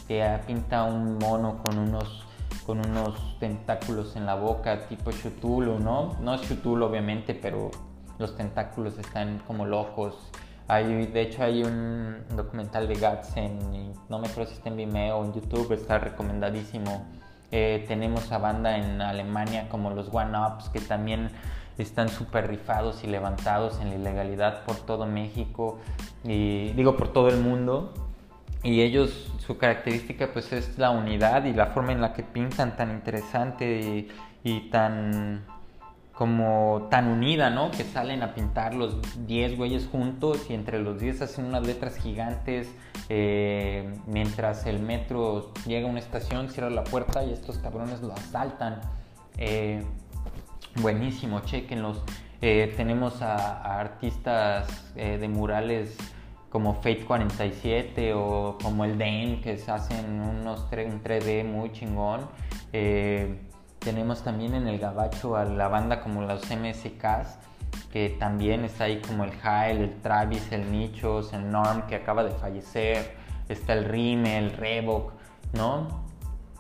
que 0.08 0.26
pinta 0.46 0.84
un 0.84 1.18
mono 1.18 1.62
con 1.64 1.78
unos, 1.78 2.24
con 2.68 2.86
unos 2.86 3.40
tentáculos 3.40 4.16
en 4.16 4.28
la 4.28 4.36
boca, 4.36 4.88
tipo 4.88 5.12
Chutulo, 5.12 5.80
¿no? 5.80 6.16
No 6.22 6.36
es 6.36 6.42
Chutulo, 6.42 6.86
obviamente, 6.86 7.34
pero 7.34 7.72
los 8.20 8.36
tentáculos 8.38 9.00
están 9.00 9.40
como 9.48 9.66
locos 9.66 10.16
de 10.68 11.22
hecho, 11.22 11.44
hay 11.44 11.64
un 11.64 12.18
documental 12.36 12.90
de 12.90 12.96
Guts 12.96 13.38
en, 13.38 13.94
no 14.10 14.20
me 14.20 14.28
acuerdo 14.28 14.52
si 14.52 14.58
está 14.58 14.70
en 14.70 14.76
Vimeo 14.76 15.18
o 15.18 15.26
en 15.26 15.34
YouTube, 15.34 15.72
está 15.72 15.98
recomendadísimo. 15.98 17.06
Eh, 17.52 17.86
tenemos 17.88 18.30
a 18.34 18.38
banda 18.38 18.78
en 18.78 19.02
Alemania 19.02 19.70
como 19.70 19.92
los 19.92 20.14
One 20.14 20.38
Ups 20.38 20.68
que 20.68 20.82
también 20.82 21.30
están 21.78 22.10
súper 22.10 22.50
rifados 22.50 23.06
y 23.06 23.08
levantados 23.08 23.80
en 23.80 23.90
la 23.90 23.96
ilegalidad 23.96 24.66
por 24.66 24.76
todo 24.76 25.06
México 25.06 25.80
y 26.26 26.74
digo 26.74 26.98
por 26.98 27.14
todo 27.14 27.30
el 27.30 27.40
mundo. 27.40 27.94
Y 28.64 28.82
ellos, 28.82 29.32
su 29.46 29.58
característica 29.58 30.32
pues 30.34 30.52
es 30.52 30.78
la 30.78 30.92
unidad 30.92 31.46
y 31.46 31.54
la 31.54 31.68
forma 31.68 31.92
en 31.92 32.02
la 32.02 32.14
que 32.14 32.24
pintan 32.24 32.76
tan 32.76 32.92
interesante 32.92 34.08
y 34.44 34.70
tan 34.70 35.46
como 36.18 36.88
tan 36.90 37.08
unida, 37.08 37.52
¿no? 37.52 37.70
Que 37.70 37.84
salen 37.84 38.24
a 38.24 38.34
pintar 38.34 38.74
los 38.74 38.98
10 39.28 39.56
güeyes 39.56 39.88
juntos 39.88 40.48
y 40.50 40.56
entre 40.56 40.80
los 40.80 41.00
10 41.00 41.22
hacen 41.22 41.46
unas 41.46 41.66
letras 41.66 41.96
gigantes 41.96 42.74
eh, 43.08 43.94
mientras 44.08 44.66
el 44.66 44.80
metro 44.80 45.54
llega 45.68 45.88
a 45.88 45.92
una 45.92 46.00
estación, 46.00 46.50
cierra 46.50 46.72
la 46.72 46.84
puerta 46.84 47.24
y 47.24 47.32
estos 47.32 47.60
cabrones 47.60 48.02
lo 48.02 48.14
asaltan. 48.14 48.82
Eh, 49.38 49.84
buenísimo, 50.82 51.42
chequenlos. 51.42 52.02
Eh, 52.42 52.74
tenemos 52.76 53.22
a, 53.22 53.80
artistas 53.80 54.96
de 54.96 55.28
murales 55.28 55.98
como 56.50 56.76
Fate 56.76 57.06
47 57.06 58.14
o 58.14 58.58
como 58.62 58.86
el 58.86 58.98
Dane 58.98 59.42
que 59.44 59.58
se 59.58 59.72
hacen 59.72 60.22
unos 60.22 60.68
en 60.72 61.04
3D 61.04 61.44
muy 61.46 61.72
chingón. 61.72 62.28
Tenemos 63.80 64.22
también 64.22 64.54
en 64.54 64.68
el 64.68 64.80
Gabacho 64.80 65.38
a 65.38 65.46
la 65.46 65.70
banda 65.70 66.02
como 66.02 66.22
los 66.22 66.42
MSKs, 66.42 67.38
que 67.92 68.10
también 68.20 68.66
está 68.66 68.86
ahí 68.86 69.02
como 69.02 69.24
el 69.24 69.32
Jael, 69.32 69.78
el 69.78 70.02
Travis, 70.02 70.52
el 70.52 70.70
Nichos, 70.72 71.32
el 71.32 71.50
Norm 71.50 71.84
que 71.88 71.96
acaba 71.96 72.24
de 72.24 72.32
fallecer, 72.32 73.16
está 73.48 73.74
el 73.74 73.86
Rime, 73.86 74.40
el 74.40 74.52
Revoc, 74.52 75.14
¿no? 75.54 76.04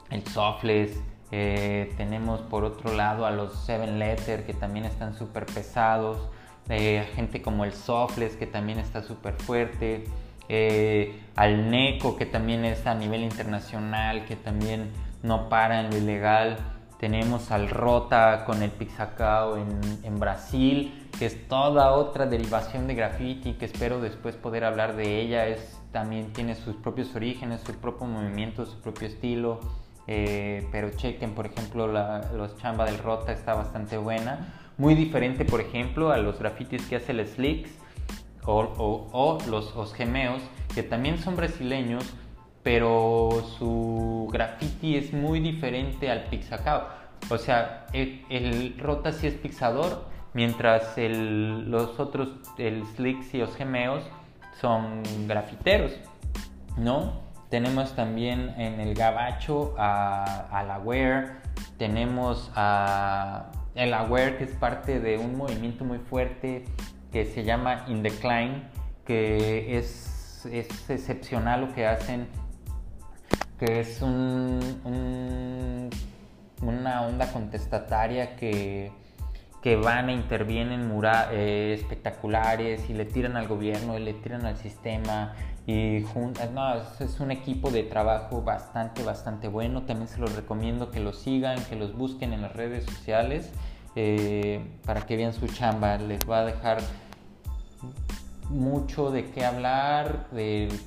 El 0.09 0.25
Softless, 0.25 1.01
eh, 1.31 1.93
tenemos 1.97 2.39
por 2.43 2.63
otro 2.63 2.93
lado 2.93 3.25
a 3.25 3.31
los 3.31 3.53
Seven 3.65 3.99
Letter 3.99 4.45
que 4.45 4.53
también 4.53 4.85
están 4.85 5.13
súper 5.13 5.45
pesados, 5.47 6.29
eh, 6.69 7.07
gente 7.15 7.41
como 7.41 7.63
el 7.63 7.73
Softless 7.73 8.35
que 8.35 8.47
también 8.47 8.79
está 8.79 9.01
súper 9.01 9.35
fuerte, 9.35 10.03
eh, 10.49 11.21
al 11.35 11.69
Neco 11.69 12.15
que 12.17 12.25
también 12.25 12.65
está 12.65 12.91
a 12.91 12.95
nivel 12.95 13.23
internacional, 13.23 14.25
que 14.25 14.35
también 14.35 14.91
no 15.23 15.49
para 15.49 15.81
en 15.81 15.89
lo 15.89 15.97
ilegal. 15.97 16.57
Tenemos 16.99 17.51
al 17.51 17.69
Rota 17.69 18.43
con 18.45 18.63
el 18.63 18.71
Pixacao 18.71 19.55
en, 19.55 20.19
Brasil, 20.19 21.07
que 21.19 21.27
es 21.27 21.47
toda 21.47 21.91
otra 21.91 22.25
derivación 22.25 22.87
de 22.87 22.95
graffiti 22.95 23.53
que 23.53 23.65
espero 23.65 24.01
después 24.01 24.35
poder 24.35 24.63
hablar 24.63 24.95
de 24.95 25.21
ella. 25.21 25.45
Es, 25.45 25.79
también 25.91 26.33
tiene 26.33 26.55
sus 26.55 26.75
propios 26.75 27.15
orígenes, 27.15 27.61
su 27.61 27.73
propio 27.73 28.07
movimiento, 28.07 28.65
su 28.65 28.79
propio 28.81 29.07
estilo. 29.07 29.59
Eh, 30.07 30.67
pero 30.71 30.89
chequen, 30.89 31.35
por 31.35 31.45
ejemplo, 31.45 31.85
los 31.87 32.57
chamba 32.57 32.85
del 32.85 32.97
Rota 32.97 33.31
está 33.31 33.53
bastante 33.53 33.97
buena. 33.97 34.66
Muy 34.77 34.93
diferente, 34.93 35.43
por 35.43 35.59
ejemplo, 35.59 36.11
a 36.11 36.17
los 36.17 36.37
grafitis 36.37 36.85
que 36.85 36.97
hace 36.97 37.11
el 37.11 37.27
Slicks 37.27 37.71
o, 38.45 39.39
los 39.49 39.75
Osgemeos, 39.75 40.41
que 40.73 40.83
también 40.83 41.17
son 41.17 41.35
brasileños, 41.35 42.13
pero 42.61 43.43
su 43.57 44.29
graffiti 44.31 44.95
es 44.95 45.13
muy 45.13 45.39
diferente 45.39 46.11
al 46.11 46.25
Pixacao. 46.25 46.87
O 47.29 47.37
sea, 47.39 47.87
el, 47.91 48.75
Rota 48.77 49.11
sí 49.11 49.27
es 49.27 49.33
pixador, 49.33 50.05
mientras 50.33 50.93
los 50.97 51.99
otros, 51.99 52.29
el 52.59 52.85
Slicks 52.95 53.33
y 53.33 53.39
los 53.39 53.55
Gemeos, 53.55 54.03
son 54.61 55.01
grafiteros, 55.27 55.93
¿no? 56.77 57.21
Tenemos 57.49 57.95
también 57.95 58.53
en 58.57 58.79
el 58.79 58.93
Gabacho 58.93 59.73
a, 59.77 60.47
a 60.51 60.63
la 60.63 60.79
Wear, 60.79 61.41
tenemos 61.77 62.51
a 62.55 63.51
el 63.77 63.93
Aware 63.93 64.37
que 64.37 64.43
es 64.45 64.51
parte 64.51 64.99
de 64.99 65.17
un 65.17 65.37
movimiento 65.37 65.85
muy 65.85 65.99
fuerte 65.99 66.65
que 67.11 67.25
se 67.25 67.43
llama 67.43 67.85
In 67.87 68.03
Decline, 68.03 68.63
que 69.05 69.77
es, 69.77 70.45
es 70.51 70.89
excepcional 70.89 71.61
lo 71.61 71.73
que 71.73 71.85
hacen 71.85 72.27
que 73.59 73.79
es 73.79 74.01
un, 74.01 75.89
una 76.61 77.01
onda 77.01 77.31
contestataria 77.31 78.35
que, 78.35 78.91
que 79.61 79.75
van 79.75 80.09
e 80.09 80.13
intervienen 80.13 80.91
eh, 81.31 81.75
espectaculares 81.79 82.89
y 82.89 82.93
le 82.93 83.05
tiran 83.05 83.35
al 83.35 83.47
gobierno 83.47 83.97
y 83.97 84.03
le 84.03 84.13
tiran 84.13 84.45
al 84.45 84.57
sistema 84.57 85.33
y 85.67 86.05
no, 86.53 86.75
es 86.75 87.19
un 87.19 87.29
equipo 87.29 87.69
de 87.71 87.83
trabajo 87.83 88.41
bastante, 88.41 89.03
bastante 89.03 89.49
bueno. 89.49 89.83
También 89.83 90.07
se 90.07 90.17
los 90.17 90.33
recomiendo 90.33 90.91
que 90.91 91.01
los 91.01 91.19
sigan, 91.19 91.61
que 91.65 91.75
los 91.75 91.93
busquen 91.93 92.31
en 92.31 92.41
las 92.41 92.53
redes 92.53 92.85
sociales 92.85 93.51
eh, 93.97 94.65
para 94.85 95.01
que 95.01 95.17
vean 95.17 95.33
su 95.33 95.45
chamba. 95.47 95.97
Les 95.97 96.21
va 96.21 96.39
a 96.39 96.45
dejar 96.45 96.77
mucho 98.49 99.11
de 99.11 99.29
qué 99.31 99.43
hablar, 99.43 100.27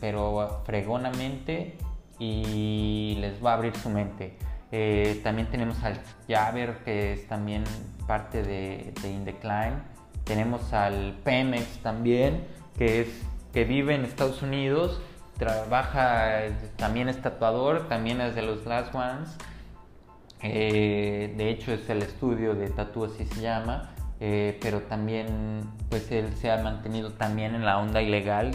pero 0.01 0.63
fregonamente 0.65 1.77
y 2.19 3.19
les 3.21 3.45
va 3.45 3.51
a 3.51 3.55
abrir 3.57 3.77
su 3.77 3.91
mente. 3.91 4.39
Eh, 4.73 5.21
también 5.23 5.51
tenemos 5.51 5.83
al 5.83 6.01
Javer, 6.27 6.79
que 6.87 7.13
es 7.13 7.29
también 7.29 7.65
parte 8.07 8.43
de, 8.43 8.95
de 9.03 9.13
Indecline. 9.13 9.83
Tenemos 10.25 10.73
al 10.73 11.19
Pemex 11.23 11.83
también, 11.83 12.47
que, 12.79 13.03
es, 13.03 13.09
que 13.53 13.65
vive 13.65 13.95
en 13.95 14.05
Estados 14.05 14.43
Unidos, 14.43 15.01
trabaja, 15.39 16.43
también 16.77 17.09
es 17.09 17.21
tatuador, 17.21 17.89
también 17.89 18.21
es 18.21 18.35
de 18.35 18.43
los 18.43 18.67
Last 18.67 18.95
Ones. 18.95 19.37
Eh, 20.43 21.35
de 21.37 21.51
hecho 21.51 21.73
es 21.73 21.89
el 21.91 22.03
estudio 22.03 22.55
de 22.55 22.71
tatu 22.71 23.05
así 23.05 23.27
se 23.27 23.43
llama, 23.43 23.91
eh, 24.21 24.59
pero 24.63 24.81
también 24.83 25.63
pues 25.91 26.11
él 26.11 26.35
se 26.37 26.51
ha 26.51 26.63
mantenido 26.63 27.13
también 27.13 27.55
en 27.55 27.65
la 27.65 27.79
onda 27.79 28.01
ilegal 28.01 28.53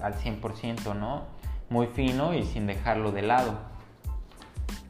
al 0.00 0.14
100%, 0.14 0.94
¿no? 0.94 1.34
muy 1.74 1.86
fino 1.88 2.34
y 2.34 2.44
sin 2.44 2.66
dejarlo 2.66 3.12
de 3.12 3.22
lado. 3.22 3.58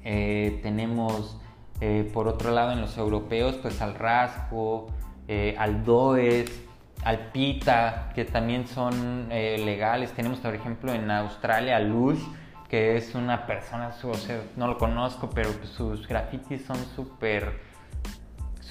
Eh, 0.05 0.61
tenemos 0.63 1.39
eh, 1.81 2.09
por 2.13 2.29
otro 2.29 2.51
lado 2.51 2.73
en 2.73 2.81
los 2.81 2.97
europeos 2.99 3.57
pues 3.57 3.81
al 3.81 3.95
rasco, 3.95 4.89
eh, 5.29 5.55
al 5.59 5.85
does, 5.85 6.51
al 7.05 7.31
pita, 7.33 8.11
que 8.15 8.25
también 8.25 8.67
son 8.67 9.29
legales. 9.29 10.13
Tenemos 10.13 10.39
por 10.39 10.55
ejemplo 10.55 10.93
en 10.93 11.11
Australia 11.11 11.79
Lush, 11.81 12.23
que 12.69 12.97
es 12.97 13.15
una 13.15 13.47
persona, 13.47 13.91
no 14.57 14.67
lo 14.67 14.79
conozco, 14.79 15.31
pero 15.31 15.51
sus 15.65 16.09
grafitis 16.09 16.65
son 16.65 16.77
súper 16.97 17.75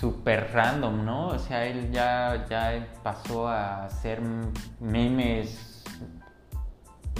súper 0.04 0.52
random, 0.52 1.06
¿no? 1.06 1.28
O 1.28 1.39
sea, 1.39 1.65
él 1.65 1.89
ya, 1.91 2.46
ya 2.50 2.88
pasó 3.04 3.48
a 3.48 3.86
hacer 3.86 4.22
memes 4.82 5.84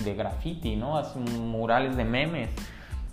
de 0.04 0.14
graffiti, 0.16 0.76
¿no? 0.76 0.98
Hace 0.98 1.18
murales 1.20 1.96
de 1.96 2.04
memes, 2.04 2.50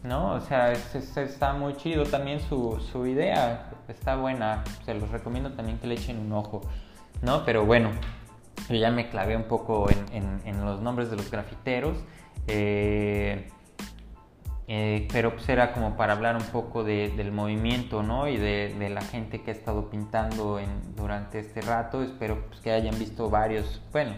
¿no? 0.03 0.33
O 0.33 0.41
sea, 0.41 0.73
está 0.73 1.53
muy 1.53 1.77
chido 1.77 2.05
también 2.05 2.41
su, 2.41 2.81
su, 2.91 3.07
idea, 3.07 3.71
está 3.87 4.17
buena, 4.17 4.65
se 4.85 4.95
los 4.95 5.09
recomiendo 5.11 5.53
también 5.53 5.79
que 5.79 5.87
le 5.87 5.95
echen 5.95 6.19
un 6.19 6.33
ojo, 6.33 6.63
¿no? 7.23 7.45
Pero 7.45 7.65
bueno, 7.67 7.91
yo 8.69 8.77
ya 8.77 8.91
me 8.91 9.09
clavé 9.09 9.37
un 9.37 9.45
poco 9.45 9.89
en, 9.91 10.41
en, 10.45 10.65
los 10.65 10.81
nombres 10.81 11.11
de 11.11 11.17
los 11.17 11.31
grafiteros. 11.31 11.97
Eh, 12.47 13.49
eh, 14.73 15.09
pero 15.13 15.35
pues 15.35 15.49
era 15.49 15.73
como 15.73 15.97
para 15.97 16.13
hablar 16.13 16.37
un 16.37 16.45
poco 16.45 16.85
del 16.85 17.33
movimiento, 17.33 18.05
¿no? 18.05 18.29
Y 18.29 18.37
de, 18.37 18.89
la 18.89 19.01
gente 19.01 19.43
que 19.43 19.51
ha 19.51 19.55
estado 19.55 19.91
pintando 19.91 20.61
durante 20.95 21.41
este 21.41 21.61
rato. 21.61 22.05
Espero 22.05 22.47
pues, 22.47 22.61
que 22.61 22.71
hayan 22.71 22.97
visto 22.97 23.29
varios, 23.29 23.83
bueno, 23.91 24.13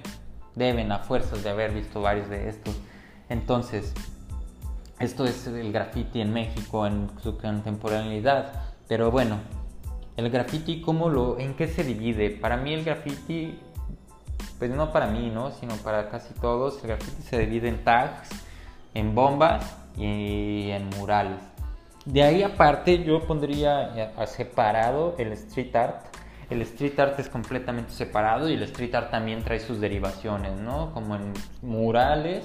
deben 0.54 0.92
a 0.92 0.98
fuerzas 0.98 1.42
de 1.42 1.48
haber 1.48 1.72
visto 1.72 2.02
varios 2.02 2.28
de 2.28 2.50
estos. 2.50 2.78
Entonces, 3.30 3.94
esto 4.98 5.24
es 5.24 5.46
el 5.46 5.72
graffiti 5.72 6.20
en 6.20 6.34
México 6.34 6.86
en 6.86 7.08
su 7.22 7.38
contemporaneidad. 7.38 8.52
Pero 8.88 9.10
bueno, 9.10 9.38
el 10.16 10.30
graffiti, 10.30 10.80
¿cómo 10.80 11.08
lo, 11.08 11.38
¿en 11.38 11.54
qué 11.54 11.68
se 11.68 11.84
divide? 11.84 12.30
Para 12.30 12.56
mí 12.56 12.74
el 12.74 12.84
graffiti, 12.84 13.58
pues 14.58 14.70
no 14.70 14.92
para 14.92 15.06
mí, 15.06 15.30
¿no? 15.30 15.50
Sino 15.52 15.76
para 15.76 16.08
casi 16.10 16.34
todos, 16.34 16.82
el 16.82 16.88
graffiti 16.88 17.22
se 17.22 17.38
divide 17.38 17.68
en 17.68 17.82
tags, 17.84 18.28
en 18.94 19.14
bombas 19.14 19.76
y 19.96 20.70
en 20.70 20.88
murales. 20.90 21.40
De 22.04 22.22
ahí 22.22 22.42
aparte 22.42 23.04
yo 23.04 23.26
pondría 23.26 24.12
separado 24.26 25.14
el 25.18 25.32
street 25.32 25.74
art. 25.76 26.06
El 26.50 26.60
street 26.62 26.98
art 26.98 27.18
es 27.18 27.28
completamente 27.28 27.92
separado 27.92 28.50
y 28.50 28.54
el 28.54 28.62
street 28.64 28.94
art 28.94 29.10
también 29.10 29.42
trae 29.42 29.60
sus 29.60 29.80
derivaciones, 29.80 30.60
¿no? 30.60 30.92
Como 30.92 31.14
en 31.16 31.32
murales, 31.62 32.44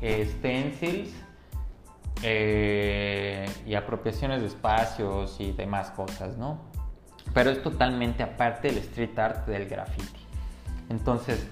stencils 0.00 1.12
eh, 2.22 3.48
y 3.66 3.74
apropiaciones 3.74 4.42
de 4.42 4.48
espacios 4.48 5.40
y 5.40 5.52
demás 5.52 5.90
cosas, 5.90 6.36
¿no? 6.36 6.71
Pero 7.34 7.50
es 7.50 7.62
totalmente 7.62 8.22
aparte 8.22 8.68
del 8.68 8.78
street 8.78 9.18
art 9.18 9.46
del 9.46 9.68
graffiti. 9.68 10.20
Entonces, 10.88 11.46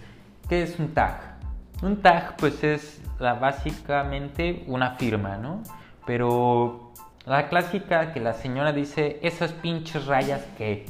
¿qué 0.49 0.63
es 0.63 0.79
un 0.79 0.93
tag? 0.93 1.39
Un 1.83 2.03
tag 2.03 2.37
pues 2.37 2.63
es 2.63 3.01
la, 3.19 3.35
básicamente 3.35 4.65
una 4.67 4.97
firma, 4.97 5.39
¿no? 5.39 5.63
Pero 6.07 6.93
la 7.25 7.49
clásica 7.49 8.13
que 8.13 8.21
la 8.21 8.35
señora 8.35 8.73
dice, 8.73 9.19
esas 9.23 9.53
pinches 9.53 10.07
rayas 10.07 10.43
que... 10.59 10.87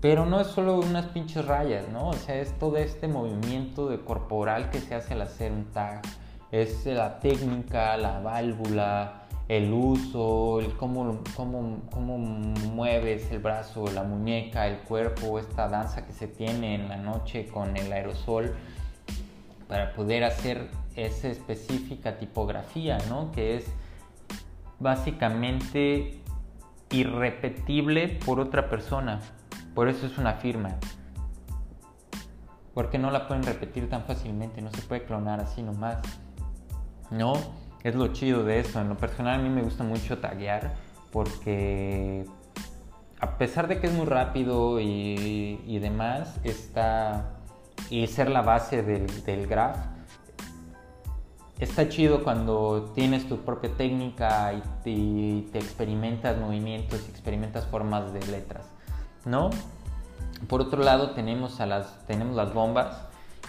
Pero 0.00 0.24
no 0.24 0.40
es 0.40 0.46
solo 0.46 0.78
unas 0.78 1.06
pinches 1.06 1.44
rayas, 1.44 1.88
¿no? 1.88 2.08
O 2.08 2.12
sea, 2.14 2.36
es 2.36 2.58
todo 2.58 2.78
este 2.78 3.06
movimiento 3.06 3.88
de 3.88 4.00
corporal 4.00 4.70
que 4.70 4.80
se 4.80 4.94
hace 4.94 5.12
al 5.12 5.22
hacer 5.22 5.52
un 5.52 5.66
tag. 5.72 6.00
Es 6.50 6.86
la 6.86 7.20
técnica, 7.20 7.96
la 7.98 8.18
válvula, 8.20 9.19
el 9.50 9.72
uso, 9.72 10.60
el 10.60 10.76
cómo, 10.76 11.24
cómo, 11.34 11.80
cómo 11.90 12.18
mueves 12.18 13.32
el 13.32 13.40
brazo, 13.40 13.84
la 13.92 14.04
muñeca, 14.04 14.68
el 14.68 14.78
cuerpo, 14.78 15.40
esta 15.40 15.66
danza 15.66 16.06
que 16.06 16.12
se 16.12 16.28
tiene 16.28 16.76
en 16.76 16.88
la 16.88 16.96
noche 16.96 17.48
con 17.48 17.76
el 17.76 17.92
aerosol 17.92 18.54
para 19.66 19.92
poder 19.94 20.22
hacer 20.22 20.70
esa 20.94 21.26
específica 21.26 22.16
tipografía, 22.16 22.98
¿no? 23.08 23.32
Que 23.32 23.56
es 23.56 23.66
básicamente 24.78 26.22
irrepetible 26.92 28.20
por 28.24 28.38
otra 28.38 28.70
persona. 28.70 29.18
Por 29.74 29.88
eso 29.88 30.06
es 30.06 30.16
una 30.16 30.34
firma. 30.34 30.76
Porque 32.72 32.98
no 32.98 33.10
la 33.10 33.26
pueden 33.26 33.42
repetir 33.42 33.90
tan 33.90 34.04
fácilmente, 34.04 34.62
no 34.62 34.70
se 34.70 34.82
puede 34.82 35.02
clonar 35.02 35.40
así 35.40 35.60
nomás. 35.60 35.98
No, 37.10 37.32
es 37.82 37.94
lo 37.94 38.08
chido 38.08 38.44
de 38.44 38.60
eso. 38.60 38.80
En 38.80 38.88
lo 38.88 38.96
personal 38.96 39.40
a 39.40 39.42
mí 39.42 39.48
me 39.48 39.62
gusta 39.62 39.84
mucho 39.84 40.18
taguear 40.18 40.74
porque 41.12 42.26
a 43.20 43.38
pesar 43.38 43.68
de 43.68 43.80
que 43.80 43.88
es 43.88 43.92
muy 43.92 44.06
rápido 44.06 44.80
y, 44.80 45.60
y 45.66 45.78
demás, 45.78 46.38
está 46.44 47.40
y 47.90 48.06
ser 48.06 48.30
la 48.30 48.42
base 48.42 48.82
del, 48.82 49.24
del 49.24 49.46
graph. 49.46 49.76
Está 51.58 51.88
chido 51.88 52.24
cuando 52.24 52.92
tienes 52.94 53.28
tu 53.28 53.38
propia 53.38 53.70
técnica 53.76 54.52
y, 54.84 55.48
te 55.52 55.58
experimentas 55.58 56.38
movimientos 56.38 57.04
y 57.06 57.10
experimentas 57.10 57.66
formas 57.66 58.14
de 58.14 58.24
letras, 58.28 58.64
¿no? 59.26 59.50
Por 60.48 60.62
otro 60.62 60.82
lado 60.82 61.10
tenemos, 61.10 61.60
a 61.60 61.66
las, 61.66 62.06
tenemos 62.06 62.34
las 62.34 62.54
bombas, 62.54 63.02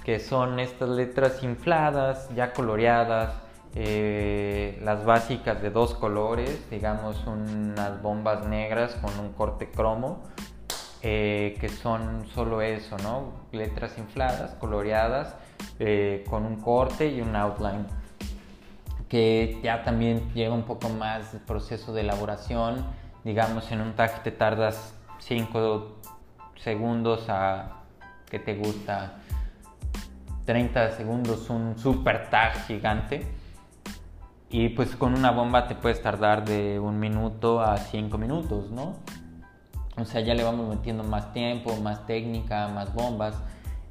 que 0.03 0.19
son 0.19 0.59
estas 0.59 0.89
letras 0.89 1.41
infladas, 1.43 2.27
ya 2.35 2.51
coloreadas, 2.51 3.33
eh, 3.75 4.79
las 4.83 5.05
básicas 5.05 5.61
de 5.61 5.69
dos 5.69 5.93
colores, 5.93 6.69
digamos 6.69 7.25
unas 7.25 8.01
bombas 8.01 8.45
negras 8.47 8.95
con 8.95 9.17
un 9.19 9.31
corte 9.33 9.69
cromo 9.69 10.23
eh, 11.03 11.57
que 11.59 11.69
son 11.69 12.27
solo 12.35 12.61
eso, 12.61 12.95
¿no? 12.99 13.31
Letras 13.51 13.97
infladas, 13.97 14.53
coloreadas, 14.59 15.35
eh, 15.79 16.23
con 16.29 16.45
un 16.45 16.57
corte 16.57 17.07
y 17.07 17.21
un 17.21 17.35
outline, 17.35 17.87
que 19.09 19.59
ya 19.63 19.83
también 19.83 20.31
lleva 20.35 20.53
un 20.53 20.63
poco 20.63 20.89
más 20.89 21.35
proceso 21.47 21.91
de 21.91 22.01
elaboración. 22.01 22.85
Digamos, 23.23 23.71
en 23.71 23.81
un 23.81 23.93
tag 23.93 24.21
te 24.21 24.31
tardas 24.31 24.93
5 25.19 25.97
segundos 26.55 27.25
a 27.29 27.81
que 28.29 28.37
te 28.37 28.55
gusta 28.55 29.21
30 30.45 30.91
segundos 30.91 31.49
un 31.49 31.79
super 31.79 32.29
tag 32.29 32.53
gigante. 32.67 33.40
Y 34.51 34.69
pues 34.69 34.97
con 34.97 35.13
una 35.13 35.31
bomba 35.31 35.67
te 35.69 35.75
puedes 35.75 36.01
tardar 36.01 36.43
de 36.43 36.77
un 36.77 36.99
minuto 36.99 37.61
a 37.61 37.77
5 37.77 38.17
minutos, 38.17 38.69
¿no? 38.69 38.95
O 39.97 40.03
sea, 40.03 40.19
ya 40.19 40.33
le 40.33 40.43
vamos 40.43 40.67
metiendo 40.67 41.03
más 41.03 41.31
tiempo, 41.31 41.75
más 41.77 42.05
técnica, 42.05 42.67
más 42.67 42.93
bombas, 42.93 43.35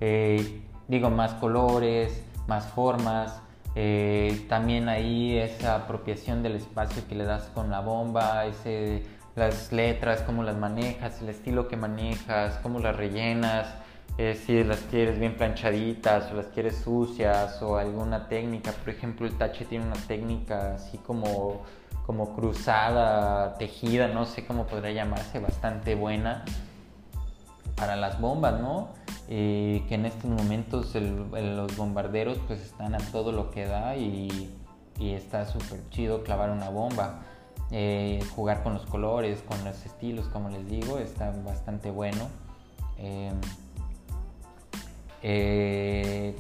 eh, 0.01 0.62
digo, 0.87 1.09
más 1.09 1.33
colores, 1.35 2.23
más 2.46 2.66
formas. 2.66 3.40
Eh, 3.75 4.44
también 4.49 4.90
ahí 4.90 5.38
esa 5.38 5.77
apropiación 5.77 6.42
del 6.42 6.57
espacio 6.57 7.07
que 7.09 7.14
le 7.14 7.25
das 7.25 7.44
con 7.55 7.70
la 7.70 7.81
bomba, 7.81 8.44
ese, 8.44 9.07
las 9.37 9.73
letras, 9.73 10.23
cómo 10.23 10.42
las 10.42 10.57
manejas, 10.57 11.23
el 11.23 11.31
estilo 11.31 11.68
que 11.68 11.77
manejas, 11.79 12.59
cómo 12.62 12.81
las 12.81 12.96
rellenas, 12.96 13.75
eh, 14.18 14.35
si 14.35 14.62
las 14.64 14.81
quieres 14.81 15.18
bien 15.18 15.37
planchaditas 15.37 16.31
o 16.33 16.35
las 16.35 16.46
quieres 16.46 16.77
sucias 16.77 17.61
o 17.62 17.77
alguna 17.77 18.29
técnica. 18.29 18.73
Por 18.73 18.90
ejemplo, 18.90 19.27
el 19.27 19.37
tache 19.38 19.64
tiene 19.64 19.87
una 19.87 19.96
técnica 20.07 20.75
así 20.75 20.99
como 20.99 21.62
como 22.11 22.35
cruzada, 22.35 23.55
tejida, 23.57 24.09
no 24.09 24.27
sé 24.27 24.44
cómo 24.44 24.66
podría 24.66 24.90
llamarse, 24.90 25.38
bastante 25.38 25.94
buena 25.94 26.44
para 27.77 27.94
las 27.94 28.20
bombas, 28.20 28.61
¿no? 28.61 28.88
que 29.29 29.87
en 29.90 30.07
estos 30.07 30.29
momentos 30.29 30.92
los 30.96 31.77
bombarderos 31.77 32.38
pues 32.49 32.61
están 32.62 32.96
a 32.96 32.99
todo 32.99 33.31
lo 33.31 33.53
que 33.53 33.64
da 33.64 33.94
y, 33.94 34.57
está 34.99 35.46
súper 35.46 35.88
chido 35.90 36.25
clavar 36.25 36.51
una 36.51 36.68
bomba. 36.68 37.20
Eh, 37.70 38.18
jugar 38.35 38.64
con 38.64 38.75
los 38.75 38.85
colores, 38.87 39.42
con 39.42 39.64
los 39.64 39.87
estilos, 39.87 40.27
como 40.27 40.49
les 40.49 40.68
digo, 40.68 40.99
está 40.99 41.31
bastante 41.44 41.92
bueno. 41.92 42.29
Eh, 45.22 46.37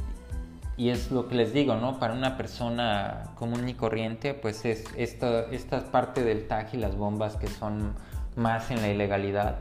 y 0.76 0.88
es 0.88 1.10
lo 1.10 1.28
que 1.28 1.34
les 1.34 1.52
digo, 1.52 1.74
¿no? 1.76 1.98
Para 1.98 2.14
una 2.14 2.36
persona 2.38 3.32
común 3.34 3.68
y 3.68 3.74
corriente, 3.74 4.32
pues 4.32 4.64
es 4.64 4.84
esta, 4.96 5.42
esta 5.50 5.84
parte 5.90 6.24
del 6.24 6.48
tag 6.48 6.68
y 6.72 6.78
las 6.78 6.96
bombas 6.96 7.36
que 7.36 7.48
son 7.48 7.94
más 8.36 8.70
en 8.70 8.80
la 8.80 8.88
ilegalidad. 8.88 9.56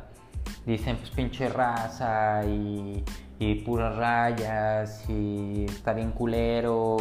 Dicen, 0.66 0.96
pues 0.96 1.10
pinche 1.10 1.50
raza 1.50 2.46
y, 2.46 3.04
y 3.38 3.56
puras 3.56 3.98
rayas 3.98 5.10
y 5.10 5.66
está 5.66 5.92
bien 5.94 6.12
culero, 6.12 6.98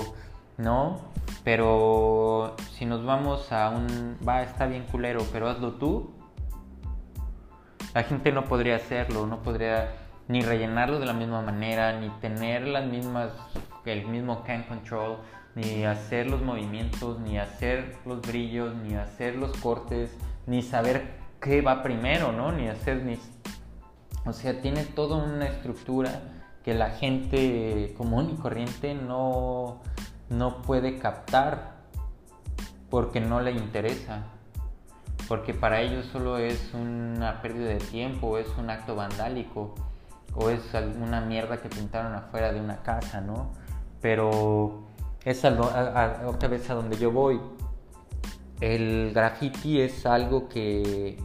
¿no? 0.56 0.98
Pero 1.44 2.56
si 2.72 2.84
nos 2.86 3.04
vamos 3.04 3.52
a 3.52 3.70
un, 3.70 4.16
va, 4.26 4.42
está 4.42 4.66
bien 4.66 4.84
culero, 4.90 5.24
pero 5.32 5.48
hazlo 5.48 5.74
tú, 5.74 6.10
la 7.94 8.02
gente 8.02 8.32
no 8.32 8.44
podría 8.46 8.76
hacerlo, 8.76 9.26
no 9.26 9.42
podría 9.42 10.07
ni 10.28 10.42
rellenarlo 10.42 11.00
de 11.00 11.06
la 11.06 11.14
misma 11.14 11.42
manera, 11.42 11.98
ni 11.98 12.10
tener 12.20 12.66
las 12.66 12.86
mismas 12.86 13.32
el 13.92 14.06
mismo 14.06 14.42
can 14.44 14.64
control, 14.64 15.18
ni 15.54 15.84
hacer 15.84 16.28
los 16.28 16.42
movimientos, 16.42 17.18
ni 17.20 17.38
hacer 17.38 17.96
los 18.04 18.20
brillos, 18.20 18.74
ni 18.76 18.94
hacer 18.94 19.36
los 19.36 19.56
cortes, 19.58 20.16
ni 20.46 20.62
saber 20.62 21.18
qué 21.40 21.60
va 21.62 21.82
primero, 21.82 22.32
¿no? 22.32 22.52
Ni 22.52 22.68
hacer 22.68 23.02
ni... 23.02 23.18
O 24.26 24.32
sea, 24.32 24.60
tiene 24.60 24.84
toda 24.84 25.16
una 25.16 25.46
estructura 25.46 26.20
que 26.64 26.74
la 26.74 26.90
gente 26.90 27.94
común 27.96 28.30
y 28.30 28.40
corriente 28.40 28.94
no, 28.94 29.80
no 30.28 30.62
puede 30.62 30.98
captar 30.98 31.78
porque 32.90 33.20
no 33.20 33.40
le 33.40 33.52
interesa. 33.52 34.24
porque 35.28 35.52
para 35.52 35.82
ellos 35.82 36.06
solo 36.06 36.38
es 36.38 36.72
una 36.72 37.42
pérdida 37.42 37.68
de 37.68 37.78
tiempo, 37.78 38.38
es 38.38 38.48
un 38.58 38.70
acto 38.70 38.96
vandálico 38.96 39.74
o 40.40 40.50
es 40.50 40.74
alguna 40.74 41.20
mierda 41.20 41.58
que 41.58 41.68
pintaron 41.68 42.14
afuera 42.14 42.52
de 42.52 42.60
una 42.60 42.82
casa, 42.82 43.20
¿no? 43.20 43.52
Pero 44.00 44.84
es 45.24 45.44
algo, 45.44 45.68
otra 46.26 46.48
vez 46.48 46.68
a 46.70 46.74
donde 46.74 46.96
yo 46.96 47.10
voy. 47.10 47.40
El 48.60 49.12
graffiti 49.12 49.80
es 49.80 50.06
algo 50.06 50.48
que, 50.48 51.18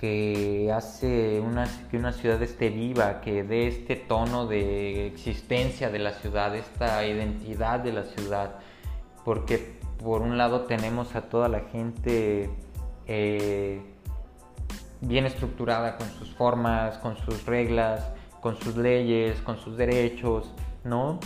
que 0.00 0.72
hace 0.72 1.42
que 1.90 1.96
una 1.96 2.12
ciudad 2.12 2.42
esté 2.42 2.70
viva, 2.70 3.20
que 3.20 3.42
dé 3.44 3.68
este 3.68 3.96
tono 3.96 4.46
de 4.46 5.06
existencia 5.06 5.90
de 5.90 5.98
la 5.98 6.12
ciudad, 6.12 6.54
esta 6.54 7.06
identidad 7.06 7.80
de 7.80 7.92
la 7.92 8.04
ciudad. 8.04 8.56
Porque 9.24 9.78
por 10.02 10.22
un 10.22 10.36
lado 10.38 10.62
tenemos 10.62 11.14
a 11.14 11.22
toda 11.22 11.48
la 11.48 11.60
gente 11.60 12.50
eh, 13.06 13.80
bien 15.00 15.26
estructurada 15.26 15.96
con 15.96 16.08
sus 16.08 16.34
formas, 16.34 16.98
con 16.98 17.16
sus 17.16 17.44
reglas, 17.46 18.12
con 18.40 18.56
sus 18.60 18.76
leyes, 18.76 19.40
con 19.42 19.58
sus 19.58 19.76
derechos, 19.76 20.50
¿no? 20.84 21.18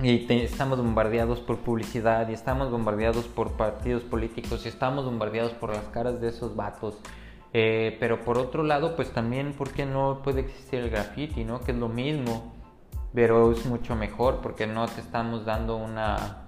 Y 0.00 0.32
estamos 0.32 0.78
bombardeados 0.78 1.40
por 1.40 1.58
publicidad 1.58 2.28
y 2.28 2.32
estamos 2.32 2.70
bombardeados 2.70 3.24
por 3.26 3.52
partidos 3.52 4.04
políticos 4.04 4.64
y 4.64 4.68
estamos 4.68 5.04
bombardeados 5.04 5.52
por 5.52 5.74
las 5.74 5.84
caras 5.88 6.20
de 6.20 6.28
esos 6.28 6.54
vatos. 6.54 6.98
Eh, 7.52 7.96
pero 7.98 8.24
por 8.24 8.38
otro 8.38 8.62
lado, 8.62 8.94
pues 8.94 9.10
también, 9.12 9.52
¿por 9.54 9.70
qué 9.72 9.86
no 9.86 10.20
puede 10.22 10.42
existir 10.42 10.80
el 10.80 10.90
graffiti, 10.90 11.44
no? 11.44 11.60
Que 11.60 11.72
es 11.72 11.78
lo 11.78 11.88
mismo, 11.88 12.52
pero 13.12 13.50
es 13.50 13.66
mucho 13.66 13.96
mejor 13.96 14.40
porque 14.40 14.66
no 14.66 14.86
te 14.86 15.00
estamos 15.00 15.44
dando 15.44 15.76
una, 15.76 16.44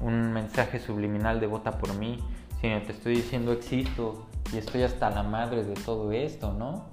un 0.00 0.32
mensaje 0.32 0.78
subliminal 0.78 1.40
de 1.40 1.46
vota 1.46 1.72
por 1.78 1.94
mí, 1.94 2.18
sino 2.60 2.80
te 2.82 2.92
estoy 2.92 3.16
diciendo 3.16 3.52
existo 3.52 4.26
y 4.52 4.58
estoy 4.58 4.82
hasta 4.82 5.10
la 5.10 5.22
madre 5.22 5.64
de 5.64 5.74
todo 5.74 6.12
esto, 6.12 6.52
¿no? 6.52 6.86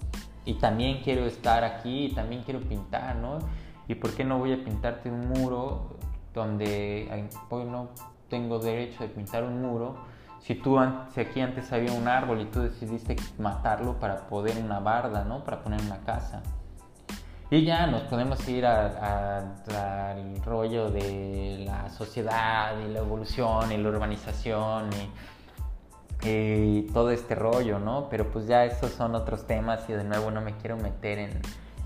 Y 0.45 0.55
también 0.55 1.01
quiero 1.03 1.25
estar 1.25 1.63
aquí, 1.63 2.05
y 2.05 2.13
también 2.13 2.43
quiero 2.43 2.61
pintar, 2.61 3.15
¿no? 3.15 3.39
¿Y 3.87 3.95
por 3.95 4.13
qué 4.15 4.23
no 4.23 4.39
voy 4.39 4.53
a 4.53 4.63
pintarte 4.63 5.11
un 5.11 5.27
muro 5.29 5.97
donde 6.33 7.29
hoy 7.49 7.65
no 7.65 7.89
tengo 8.29 8.59
derecho 8.59 9.03
de 9.03 9.09
pintar 9.09 9.43
un 9.43 9.61
muro? 9.61 9.97
Si 10.39 10.55
tú, 10.55 10.79
si 11.13 11.21
aquí 11.21 11.39
antes 11.41 11.71
había 11.71 11.91
un 11.91 12.07
árbol 12.07 12.41
y 12.41 12.45
tú 12.45 12.61
decidiste 12.61 13.15
matarlo 13.37 13.99
para 13.99 14.27
poder 14.27 14.57
una 14.63 14.79
barda, 14.79 15.23
¿no? 15.23 15.43
Para 15.43 15.61
poner 15.61 15.81
una 15.81 15.99
casa. 15.99 16.41
Y 17.51 17.65
ya 17.65 17.85
nos 17.85 18.03
podemos 18.03 18.47
ir 18.47 18.65
al 18.65 20.41
rollo 20.45 20.89
de 20.89 21.63
la 21.65 21.89
sociedad 21.89 22.79
y 22.79 22.93
la 22.93 22.99
evolución 22.99 23.73
y 23.73 23.77
la 23.77 23.89
urbanización 23.89 24.89
y, 24.93 25.09
todo 26.93 27.11
este 27.11 27.35
rollo, 27.35 27.79
¿no? 27.79 28.07
Pero 28.09 28.29
pues 28.31 28.47
ya 28.47 28.65
esos 28.65 28.91
son 28.91 29.15
otros 29.15 29.47
temas 29.47 29.89
y 29.89 29.93
de 29.93 30.03
nuevo 30.03 30.31
no 30.31 30.41
me 30.41 30.55
quiero 30.57 30.77
meter 30.77 31.31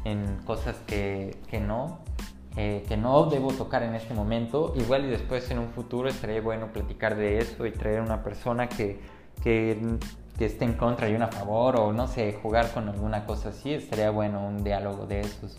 en, 0.04 0.38
cosas 0.46 0.76
que, 0.86 1.38
no, 1.62 2.00
eh, 2.58 2.84
que 2.88 2.98
no 2.98 3.26
debo 3.26 3.54
tocar 3.54 3.84
en 3.84 3.96
este 3.96 4.14
momento. 4.14 4.74
Igual 4.76 5.06
y 5.06 5.10
después 5.10 5.50
en 5.52 5.60
un 5.60 5.70
futuro 5.70 6.10
estaría 6.10 6.42
bueno 6.42 6.68
platicar 6.74 7.16
de 7.16 7.40
eso 7.40 7.66
y 7.66 7.72
traer 7.72 8.02
una 8.02 8.24
persona 8.24 8.68
que, 8.68 9.00
que 9.44 9.98
que 10.38 10.46
esté 10.46 10.66
en 10.66 10.74
contra 10.74 11.10
y 11.10 11.16
una 11.16 11.26
a 11.26 11.32
favor 11.32 11.80
o 11.80 11.94
no 11.94 12.08
sé, 12.08 12.34
jugar 12.42 12.72
con 12.72 12.90
alguna 12.90 13.26
cosa 13.26 13.50
así, 13.50 13.74
estaría 13.74 14.10
bueno 14.10 14.46
un 14.46 14.64
diálogo 14.64 15.06
de 15.06 15.22
esos. 15.22 15.58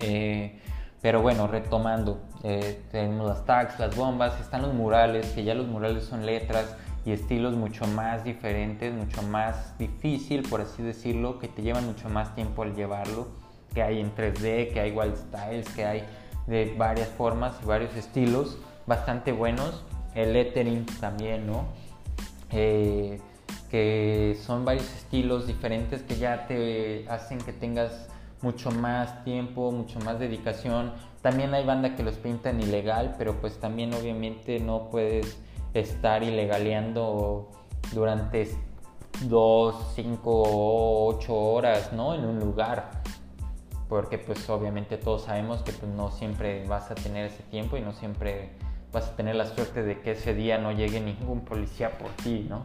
Eh, 0.00 0.60
pero 1.00 1.20
bueno, 1.20 1.48
retomando, 1.48 2.20
eh, 2.44 2.80
tenemos 2.92 3.28
las 3.28 3.44
tags, 3.44 3.78
las 3.80 3.96
bombas, 3.96 4.40
están 4.40 4.62
los 4.62 4.72
murales, 4.72 5.26
que 5.32 5.42
ya 5.42 5.54
los 5.54 5.66
murales 5.66 6.04
son 6.04 6.24
letras 6.24 6.76
y 7.04 7.12
estilos 7.12 7.54
mucho 7.54 7.86
más 7.86 8.24
diferentes, 8.24 8.92
mucho 8.92 9.22
más 9.22 9.76
difícil, 9.78 10.42
por 10.48 10.60
así 10.60 10.82
decirlo, 10.82 11.38
que 11.38 11.48
te 11.48 11.62
llevan 11.62 11.86
mucho 11.86 12.08
más 12.08 12.34
tiempo 12.34 12.62
al 12.62 12.74
llevarlo, 12.74 13.28
que 13.74 13.82
hay 13.82 14.00
en 14.00 14.14
3D, 14.14 14.72
que 14.72 14.80
hay 14.80 14.92
wild 14.92 15.16
styles, 15.16 15.68
que 15.70 15.84
hay 15.84 16.04
de 16.46 16.74
varias 16.76 17.08
formas 17.08 17.56
y 17.62 17.66
varios 17.66 17.94
estilos 17.96 18.58
bastante 18.86 19.32
buenos. 19.32 19.84
El 20.14 20.34
lettering 20.34 20.86
también, 21.00 21.46
¿no? 21.46 21.64
Eh, 22.50 23.18
que 23.70 24.38
son 24.44 24.64
varios 24.64 24.84
estilos 24.94 25.46
diferentes 25.46 26.02
que 26.02 26.18
ya 26.18 26.46
te 26.46 27.06
hacen 27.08 27.38
que 27.38 27.52
tengas 27.54 28.08
mucho 28.42 28.70
más 28.70 29.24
tiempo, 29.24 29.72
mucho 29.72 29.98
más 30.00 30.18
dedicación. 30.18 30.92
También 31.22 31.54
hay 31.54 31.64
banda 31.64 31.96
que 31.96 32.02
los 32.02 32.16
pintan 32.16 32.60
ilegal, 32.60 33.14
pero 33.16 33.40
pues 33.40 33.58
también 33.58 33.94
obviamente 33.94 34.60
no 34.60 34.90
puedes 34.90 35.38
estar 35.74 36.22
ilegaleando 36.22 37.50
durante 37.92 38.48
dos, 39.22 39.92
cinco, 39.94 41.06
ocho 41.06 41.34
horas, 41.34 41.92
¿no? 41.92 42.14
En 42.14 42.24
un 42.24 42.38
lugar. 42.38 43.02
Porque 43.88 44.18
pues 44.18 44.48
obviamente 44.48 44.96
todos 44.96 45.22
sabemos 45.22 45.62
que 45.62 45.72
pues, 45.72 45.90
no 45.92 46.10
siempre 46.10 46.66
vas 46.66 46.90
a 46.90 46.94
tener 46.94 47.26
ese 47.26 47.42
tiempo 47.44 47.76
y 47.76 47.82
no 47.82 47.92
siempre 47.92 48.52
vas 48.92 49.08
a 49.08 49.16
tener 49.16 49.34
la 49.34 49.46
suerte 49.46 49.82
de 49.82 50.00
que 50.00 50.12
ese 50.12 50.34
día 50.34 50.58
no 50.58 50.72
llegue 50.72 51.00
ningún 51.00 51.40
policía 51.40 51.98
por 51.98 52.10
ti, 52.10 52.46
¿no? 52.48 52.62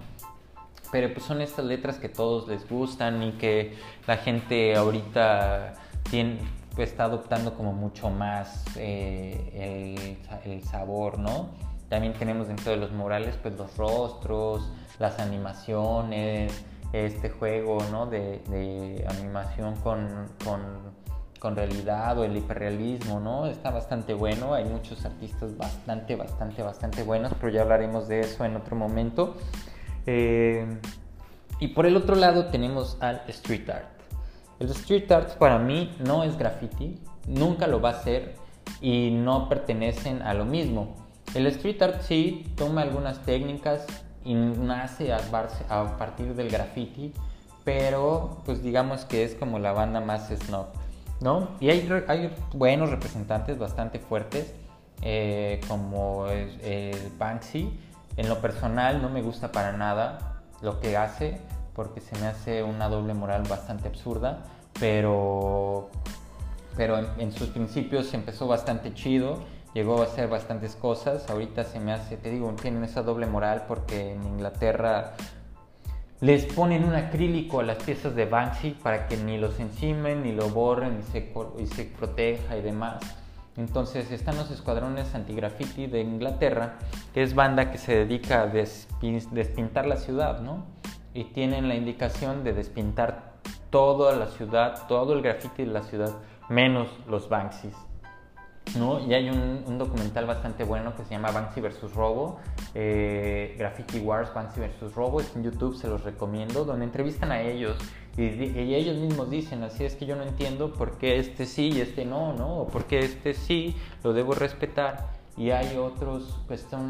pero 0.92 1.14
pues 1.14 1.26
son 1.26 1.42
estas 1.42 1.66
letras 1.66 1.98
que 1.98 2.10
todos 2.10 2.48
les 2.48 2.68
gustan 2.68 3.24
y 3.24 3.32
que 3.34 3.76
la 4.06 4.18
gente 4.18 4.76
ahorita 4.76 5.74
tiene, 6.10 6.40
pues, 6.76 6.92
está 6.92 7.06
adoptando 7.06 7.56
como 7.56 7.74
mucho 7.74 8.10
más 8.10 8.66
eh, 8.78 10.18
el, 10.46 10.64
sabor, 10.64 11.20
¿no? 11.20 11.50
También 11.90 12.14
tenemos 12.14 12.48
dentro 12.48 12.72
de 12.72 12.78
los 12.78 12.92
murales 12.92 13.38
pues 13.42 13.58
los 13.58 13.76
rostros, 13.78 14.70
las 15.00 15.20
animaciones, 15.20 16.66
este 16.94 17.30
juego, 17.30 17.78
¿no? 17.92 18.08
De, 18.08 19.06
animación 19.10 19.76
con, 19.78 20.28
con, 20.44 20.62
con, 21.40 21.56
realidad 21.56 22.18
o 22.18 22.24
el 22.24 22.36
hiperrealismo, 22.36 23.20
¿no? 23.20 23.46
Está 23.48 23.72
bastante 23.72 24.14
bueno, 24.14 24.54
hay 24.54 24.66
muchos 24.66 25.06
artistas 25.06 25.56
bastante, 25.58 26.16
bastante, 26.16 26.62
bastante 26.62 27.04
buenos, 27.04 27.34
pero 27.40 27.52
ya 27.52 27.62
hablaremos 27.62 28.08
de 28.08 28.22
eso 28.22 28.44
en 28.46 28.56
otro 28.56 28.76
momento. 28.76 29.36
Eh, 30.06 30.66
y 31.60 31.70
por 31.70 31.86
el 31.86 31.96
otro 31.98 32.16
lado 32.16 32.48
tenemos 32.48 32.98
al 33.02 33.22
street 33.28 33.70
art. 33.70 33.88
El 34.60 34.70
street 34.72 35.12
art 35.12 35.38
para 35.38 35.60
mí 35.60 35.96
no 36.00 36.24
es 36.24 36.38
graffiti, 36.38 37.00
nunca 37.28 37.68
lo 37.68 37.82
va 37.82 37.92
a 37.92 38.04
ser 38.04 38.36
y 38.82 39.12
no 39.12 39.50
pertenecen 39.50 40.22
a 40.22 40.34
lo 40.34 40.46
mismo. 40.46 41.07
El 41.34 41.48
street 41.48 41.82
art 41.82 42.02
sí 42.02 42.52
toma 42.56 42.82
algunas 42.82 43.24
técnicas 43.24 43.86
y 44.24 44.34
nace 44.34 45.14
a, 45.14 45.20
partir 45.98 46.36
del 46.36 46.50
graffiti, 46.50 47.14
pero 47.64 48.42
pues 48.46 48.64
digamos 48.64 49.06
que 49.06 49.24
es 49.24 49.36
como 49.36 49.60
la 49.60 49.72
banda 49.72 50.02
más 50.02 50.30
snob, 50.30 50.68
¿no? 51.22 51.50
Y 51.60 51.70
hay, 51.70 52.34
buenos 52.54 52.90
representantes 52.90 53.58
bastante 53.58 54.00
fuertes, 54.00 54.54
eh, 55.02 55.62
como 55.68 56.28
el 56.28 56.98
Banksy, 57.18 57.72
en 58.18 58.30
lo 58.30 58.40
personal 58.42 59.02
no 59.02 59.10
me 59.10 59.22
gusta 59.22 59.52
para 59.52 59.74
nada 59.74 60.42
lo 60.62 60.80
que 60.80 60.98
hace 60.98 61.40
porque 61.78 62.02
se 62.02 62.18
me 62.20 62.26
hace 62.26 62.64
una 62.64 62.90
doble 62.90 63.14
moral 63.14 63.44
bastante 63.48 63.88
absurda, 63.88 64.40
pero, 64.80 65.92
pero 66.76 66.98
en, 67.20 67.32
sus 67.32 67.50
principios 67.50 68.12
empezó 68.16 68.48
bastante 68.48 68.96
chido, 68.96 69.44
llegó 69.78 70.02
a 70.02 70.06
hacer 70.06 70.28
bastantes 70.28 70.76
cosas, 70.76 71.30
ahorita 71.30 71.64
se 71.64 71.80
me 71.80 71.94
hace, 71.94 72.18
te 72.18 72.32
digo, 72.32 72.52
tienen 72.60 72.84
esa 72.84 73.04
doble 73.04 73.28
moral 73.28 73.66
porque 73.68 74.14
en 74.14 74.26
Inglaterra 74.26 75.14
les 76.20 76.46
ponen 76.46 76.84
un 76.84 76.96
acrílico 76.96 77.60
a 77.60 77.64
las 77.64 77.84
piezas 77.84 78.16
de 78.16 78.26
Banksy 78.26 78.72
para 78.72 79.08
que 79.08 79.18
ni 79.18 79.38
los 79.38 79.60
encimen, 79.60 80.24
ni 80.24 80.32
lo 80.32 80.50
borren, 80.50 80.98
y 81.00 81.04
se, 81.04 81.32
y 81.60 81.68
se 81.68 81.84
proteja 81.84 82.58
y 82.58 82.64
demás. 82.64 83.04
Entonces 83.56 84.10
están 84.10 84.38
los 84.38 84.50
escuadrones 84.50 85.14
anti-graffiti 85.14 85.86
de 85.86 86.02
Inglaterra, 86.02 86.80
que 87.14 87.22
es 87.22 87.36
banda 87.36 87.70
que 87.72 87.78
se 87.78 88.04
dedica 88.04 88.42
a 88.42 88.48
despintar 88.48 89.86
la 89.86 89.98
ciudad, 89.98 90.42
¿no? 90.42 90.66
Y 91.14 91.26
tienen 91.26 91.68
la 91.68 91.76
indicación 91.76 92.44
de 92.44 92.54
despintar 92.54 93.34
toda 93.70 94.16
la 94.16 94.26
ciudad, 94.26 94.88
todo 94.88 95.14
el 95.14 95.22
graffiti 95.22 95.66
de 95.66 95.72
la 95.72 95.84
ciudad, 95.84 96.14
menos 96.50 96.88
los 97.08 97.30
Banksys. 97.30 97.87
¿No? 98.76 99.00
Y 99.06 99.14
hay 99.14 99.30
un, 99.30 99.78
documental 99.78 100.26
bastante 100.26 100.64
bueno 100.64 100.96
que 100.96 101.04
se 101.04 101.12
llama 101.12 101.32
Banksy 101.32 101.62
vs. 101.62 101.94
Robo, 101.94 102.40
eh, 102.74 103.56
Graffiti 103.58 104.00
Wars, 104.00 104.34
Banksy 104.34 104.60
vs. 104.60 104.94
Robo, 104.96 105.22
es 105.22 105.36
en 105.36 105.44
YouTube, 105.44 105.76
se 105.76 105.88
los 105.88 106.04
recomiendo, 106.04 106.66
donde 106.66 106.86
entrevistan 106.86 107.32
a 107.32 107.42
ellos 107.42 107.78
y, 108.18 108.24
ellos 108.74 108.98
mismos 108.98 109.30
dicen, 109.30 109.64
así 109.64 109.86
es 109.86 109.96
que 109.96 110.08
yo 110.08 110.16
no 110.16 110.24
entiendo 110.24 110.74
por 110.74 110.98
qué 110.98 111.20
este 111.20 111.46
sí 111.46 111.70
y 111.70 111.82
este 111.82 112.04
no, 112.04 112.34
¿no? 112.34 112.62
O 112.62 112.68
por 112.68 112.86
qué 112.86 113.00
este 113.00 113.36
sí 113.36 113.76
lo 114.04 114.12
debo 114.12 114.34
respetar 114.34 115.12
y 115.38 115.52
hay 115.52 115.78
otros 115.78 116.40
que 116.48 116.56
están 116.56 116.90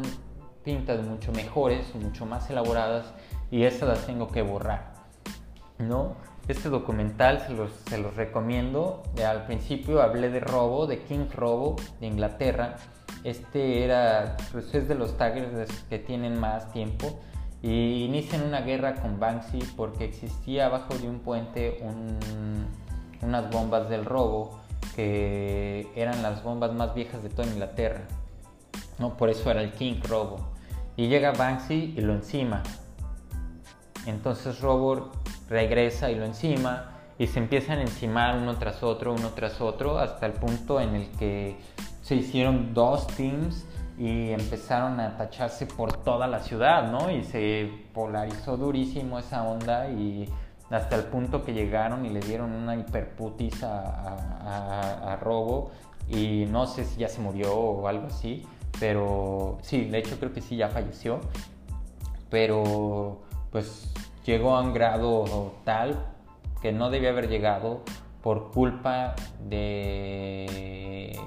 pintas 0.64 1.06
mucho 1.06 1.30
mejores, 1.32 1.94
mucho 1.94 2.24
más 2.24 2.48
elaboradas 2.48 3.12
y 3.50 3.64
esas 3.64 3.88
las 3.90 4.06
tengo 4.06 4.28
que 4.28 4.40
borrar, 4.40 4.94
¿no? 5.78 6.16
Este 6.48 6.70
documental 6.70 7.44
se 7.46 7.98
los, 7.98 8.16
recomiendo. 8.16 9.02
Al 9.24 9.44
principio 9.44 10.00
hablé 10.00 10.30
de 10.30 10.40
Robo, 10.40 10.86
de 10.86 11.02
King 11.02 11.26
Robo 11.34 11.76
de 12.00 12.06
Inglaterra. 12.06 12.76
Este 13.22 13.84
era, 13.84 14.36
pues 14.50 14.74
es 14.74 14.88
de 14.88 14.94
los 14.94 15.18
taggers 15.18 15.70
que 15.90 15.98
tienen 15.98 16.40
más 16.40 16.72
tiempo 16.72 17.20
y 17.62 18.04
inician 18.04 18.42
una 18.44 18.60
guerra 18.60 18.94
con 18.94 19.20
Banksy 19.20 19.58
porque 19.76 20.04
existía 20.04 20.66
abajo 20.66 20.94
de 20.94 21.08
un 21.08 21.18
puente 21.18 21.82
unas 23.20 23.50
bombas 23.50 23.90
del 23.90 24.04
robo 24.04 24.60
que 24.94 25.88
eran 25.96 26.22
las 26.22 26.42
bombas 26.42 26.72
más 26.72 26.94
viejas 26.94 27.22
de 27.22 27.28
toda 27.28 27.46
Inglaterra. 27.48 28.02
¿no? 28.98 29.16
Por 29.16 29.28
eso 29.28 29.50
era 29.50 29.60
el 29.60 29.72
King 29.72 30.00
Robo. 30.08 30.38
Y 30.96 31.08
llega 31.08 31.32
Banksy 31.32 31.94
y 31.96 32.00
lo 32.00 32.14
encima. 32.14 32.62
Entonces 34.06 34.60
Robo 34.60 35.10
regresa 35.48 36.10
y 36.10 36.14
lo 36.14 36.24
encima 36.24 36.98
y 37.18 37.26
se 37.26 37.40
empiezan 37.40 37.78
a 37.78 37.82
encimar 37.82 38.36
uno 38.36 38.56
tras 38.58 38.82
otro, 38.82 39.12
uno 39.12 39.30
tras 39.30 39.60
otro, 39.60 39.98
hasta 39.98 40.26
el 40.26 40.32
punto 40.32 40.80
en 40.80 40.94
el 40.94 41.10
que 41.12 41.56
se 42.02 42.14
hicieron 42.14 42.74
dos 42.74 43.06
teams 43.08 43.66
y 43.98 44.30
empezaron 44.30 45.00
a 45.00 45.16
tacharse 45.16 45.66
por 45.66 45.92
toda 45.92 46.28
la 46.28 46.38
ciudad, 46.38 46.90
¿no? 46.90 47.10
Y 47.10 47.24
se 47.24 47.70
polarizó 47.92 48.56
durísimo 48.56 49.18
esa 49.18 49.42
onda 49.42 49.90
y 49.90 50.28
hasta 50.70 50.96
el 50.96 51.04
punto 51.04 51.44
que 51.44 51.52
llegaron 51.52 52.06
y 52.06 52.10
le 52.10 52.20
dieron 52.20 52.52
una 52.52 52.76
hiperputis 52.76 53.62
a, 53.64 55.12
a, 55.12 55.16
Robo 55.16 55.70
y 56.08 56.46
no 56.46 56.66
sé 56.66 56.84
si 56.84 57.00
ya 57.00 57.08
se 57.08 57.20
murió 57.20 57.54
o 57.54 57.88
algo 57.88 58.06
así, 58.06 58.46
pero 58.78 59.58
sí, 59.62 59.86
de 59.86 59.98
hecho 59.98 60.18
creo 60.18 60.32
que 60.32 60.40
sí 60.40 60.56
ya 60.56 60.68
falleció, 60.68 61.20
pero 62.30 63.22
pues 63.50 63.92
llegó 64.24 64.56
a 64.56 64.62
un 64.62 64.72
grado 64.72 65.54
tal 65.64 66.06
que 66.60 66.72
no 66.72 66.90
debía 66.90 67.10
haber 67.10 67.28
llegado 67.28 67.82
por 68.22 68.50
culpa 68.50 69.14
de... 69.48 71.18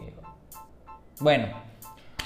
Bueno, 1.20 1.48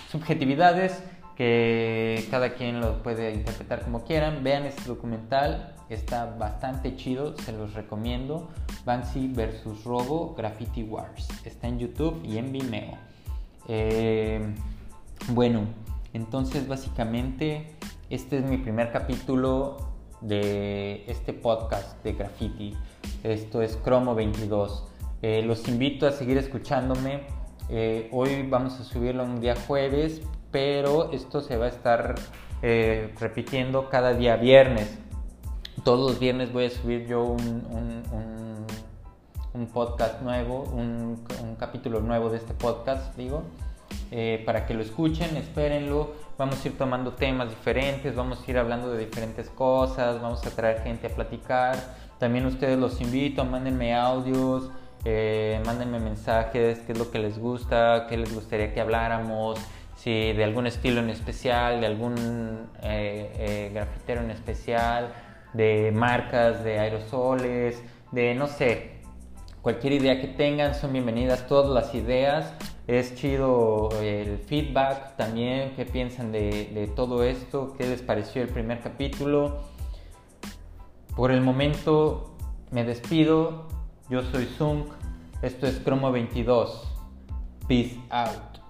subjetividades 0.09 1.03
que 1.35 2.25
cada 2.31 2.53
quien 2.53 2.79
lo 2.79 3.03
puede 3.03 3.33
interpretar 3.33 3.83
como 3.83 4.03
quieran. 4.03 4.43
Vean 4.43 4.65
este 4.65 4.83
documental, 4.85 5.75
está 5.89 6.25
bastante 6.25 6.95
chido, 6.95 7.37
se 7.37 7.51
los 7.51 7.73
recomiendo. 7.73 8.49
Banksy 8.85 9.27
vs. 9.27 9.83
Robo, 9.83 10.33
Graffiti 10.35 10.83
Wars. 10.83 11.27
Está 11.45 11.67
en 11.67 11.79
YouTube 11.79 12.21
y 12.23 12.37
en 12.37 12.51
Vimeo. 12.51 12.97
Eh, 13.67 14.41
bueno, 15.29 15.61
entonces 16.13 16.67
básicamente 16.67 17.75
este 18.09 18.37
es 18.37 18.45
mi 18.45 18.57
primer 18.57 18.91
capítulo 18.91 19.77
de 20.21 21.03
este 21.07 21.33
podcast 21.33 22.03
de 22.03 22.13
graffiti. 22.13 22.75
Esto 23.23 23.61
es 23.61 23.77
Cromo 23.77 24.13
22. 24.13 24.85
Eh, 25.21 25.41
los 25.43 25.67
invito 25.67 26.07
a 26.07 26.11
seguir 26.11 26.37
escuchándome. 26.37 27.21
Eh, 27.69 28.09
hoy 28.11 28.47
vamos 28.47 28.79
a 28.79 28.83
subirlo 28.83 29.23
un 29.23 29.41
día 29.41 29.55
jueves, 29.67 30.21
pero 30.51 31.11
esto 31.11 31.41
se 31.41 31.57
va 31.57 31.65
a 31.65 31.69
estar 31.69 32.15
eh, 32.61 33.11
repitiendo 33.19 33.89
cada 33.89 34.13
día 34.13 34.35
viernes. 34.35 34.99
Todos 35.83 36.11
los 36.11 36.19
viernes 36.19 36.53
voy 36.53 36.65
a 36.65 36.69
subir 36.69 37.07
yo 37.07 37.23
un, 37.23 38.03
un, 39.53 39.67
podcast 39.73 40.21
nuevo, 40.21 40.63
un, 40.63 41.25
capítulo 41.57 41.99
nuevo 42.01 42.29
de 42.29 42.37
este 42.37 42.53
podcast, 42.53 43.15
digo, 43.17 43.43
para 44.45 44.65
que 44.65 44.73
lo 44.73 44.81
escuchen, 44.81 45.35
espérenlo. 45.35 46.24
Vamos 46.37 46.65
a 46.65 46.67
ir 46.67 46.77
tomando 46.77 47.13
temas 47.13 47.49
diferentes, 47.49 48.13
vamos 48.13 48.45
a 48.45 48.51
ir 48.51 48.57
hablando 48.57 48.91
de 48.91 49.05
diferentes 49.05 49.49
cosas, 49.49 50.21
vamos 50.21 50.45
a 50.45 50.49
traer 50.49 50.81
gente 50.81 51.07
a 51.07 51.09
platicar. 51.09 51.77
También 52.19 52.45
ustedes 52.45 52.77
los 52.77 52.99
invito, 52.99 53.45
mándenme 53.45 53.95
audios, 53.95 54.69
eh, 55.05 55.61
mándenme 55.65 55.97
mensajes, 55.99 56.79
qué 56.79 56.91
es 56.91 56.97
lo 56.97 57.09
que 57.09 57.19
les 57.19 57.39
gusta, 57.39 58.07
qué 58.09 58.17
les 58.17 58.35
gustaría 58.35 58.73
que 58.73 58.81
habláramos, 58.81 59.57
si 59.95 60.33
de 60.33 60.43
algún 60.43 60.67
estilo 60.67 60.99
en 60.99 61.09
especial, 61.09 61.79
de 61.79 61.87
algún 61.87 62.67
eh, 62.83 63.31
eh, 63.37 63.71
grafitero 63.73 64.19
en 64.19 64.31
especial, 64.31 65.13
de 65.53 65.93
marcas, 65.93 66.65
de 66.65 66.79
aerosoles, 66.79 67.81
de 68.11 68.35
no 68.35 68.47
sé, 68.47 68.95
cualquier 69.61 69.93
idea 69.93 70.19
que 70.19 70.27
tengan, 70.27 70.75
son 70.75 70.91
bienvenidas 70.91 71.47
todas 71.47 71.71
las 71.71 71.95
ideas. 71.95 72.53
Es 72.87 73.15
chido 73.15 73.89
el 73.99 74.37
feedback 74.37 75.15
también, 75.15 75.73
qué 75.75 75.85
piensan 75.85 76.31
de, 76.31 76.91
todo 76.95 77.23
esto, 77.23 77.73
qué 77.77 77.87
les 77.87 78.01
pareció 78.01 78.43
el 78.43 78.49
primer 78.49 78.79
capítulo. 78.81 79.61
Por 81.15 81.31
el 81.31 81.41
momento 81.41 82.35
me 82.71 82.83
despido. 82.83 83.67
Yo 84.09 84.21
soy 84.21 84.45
Zung. 84.45 84.85
Esto 85.41 85.65
es 85.65 85.79
Cromo 85.79 86.11
22. 86.11 86.83
Peace 87.67 87.97
out. 88.11 88.64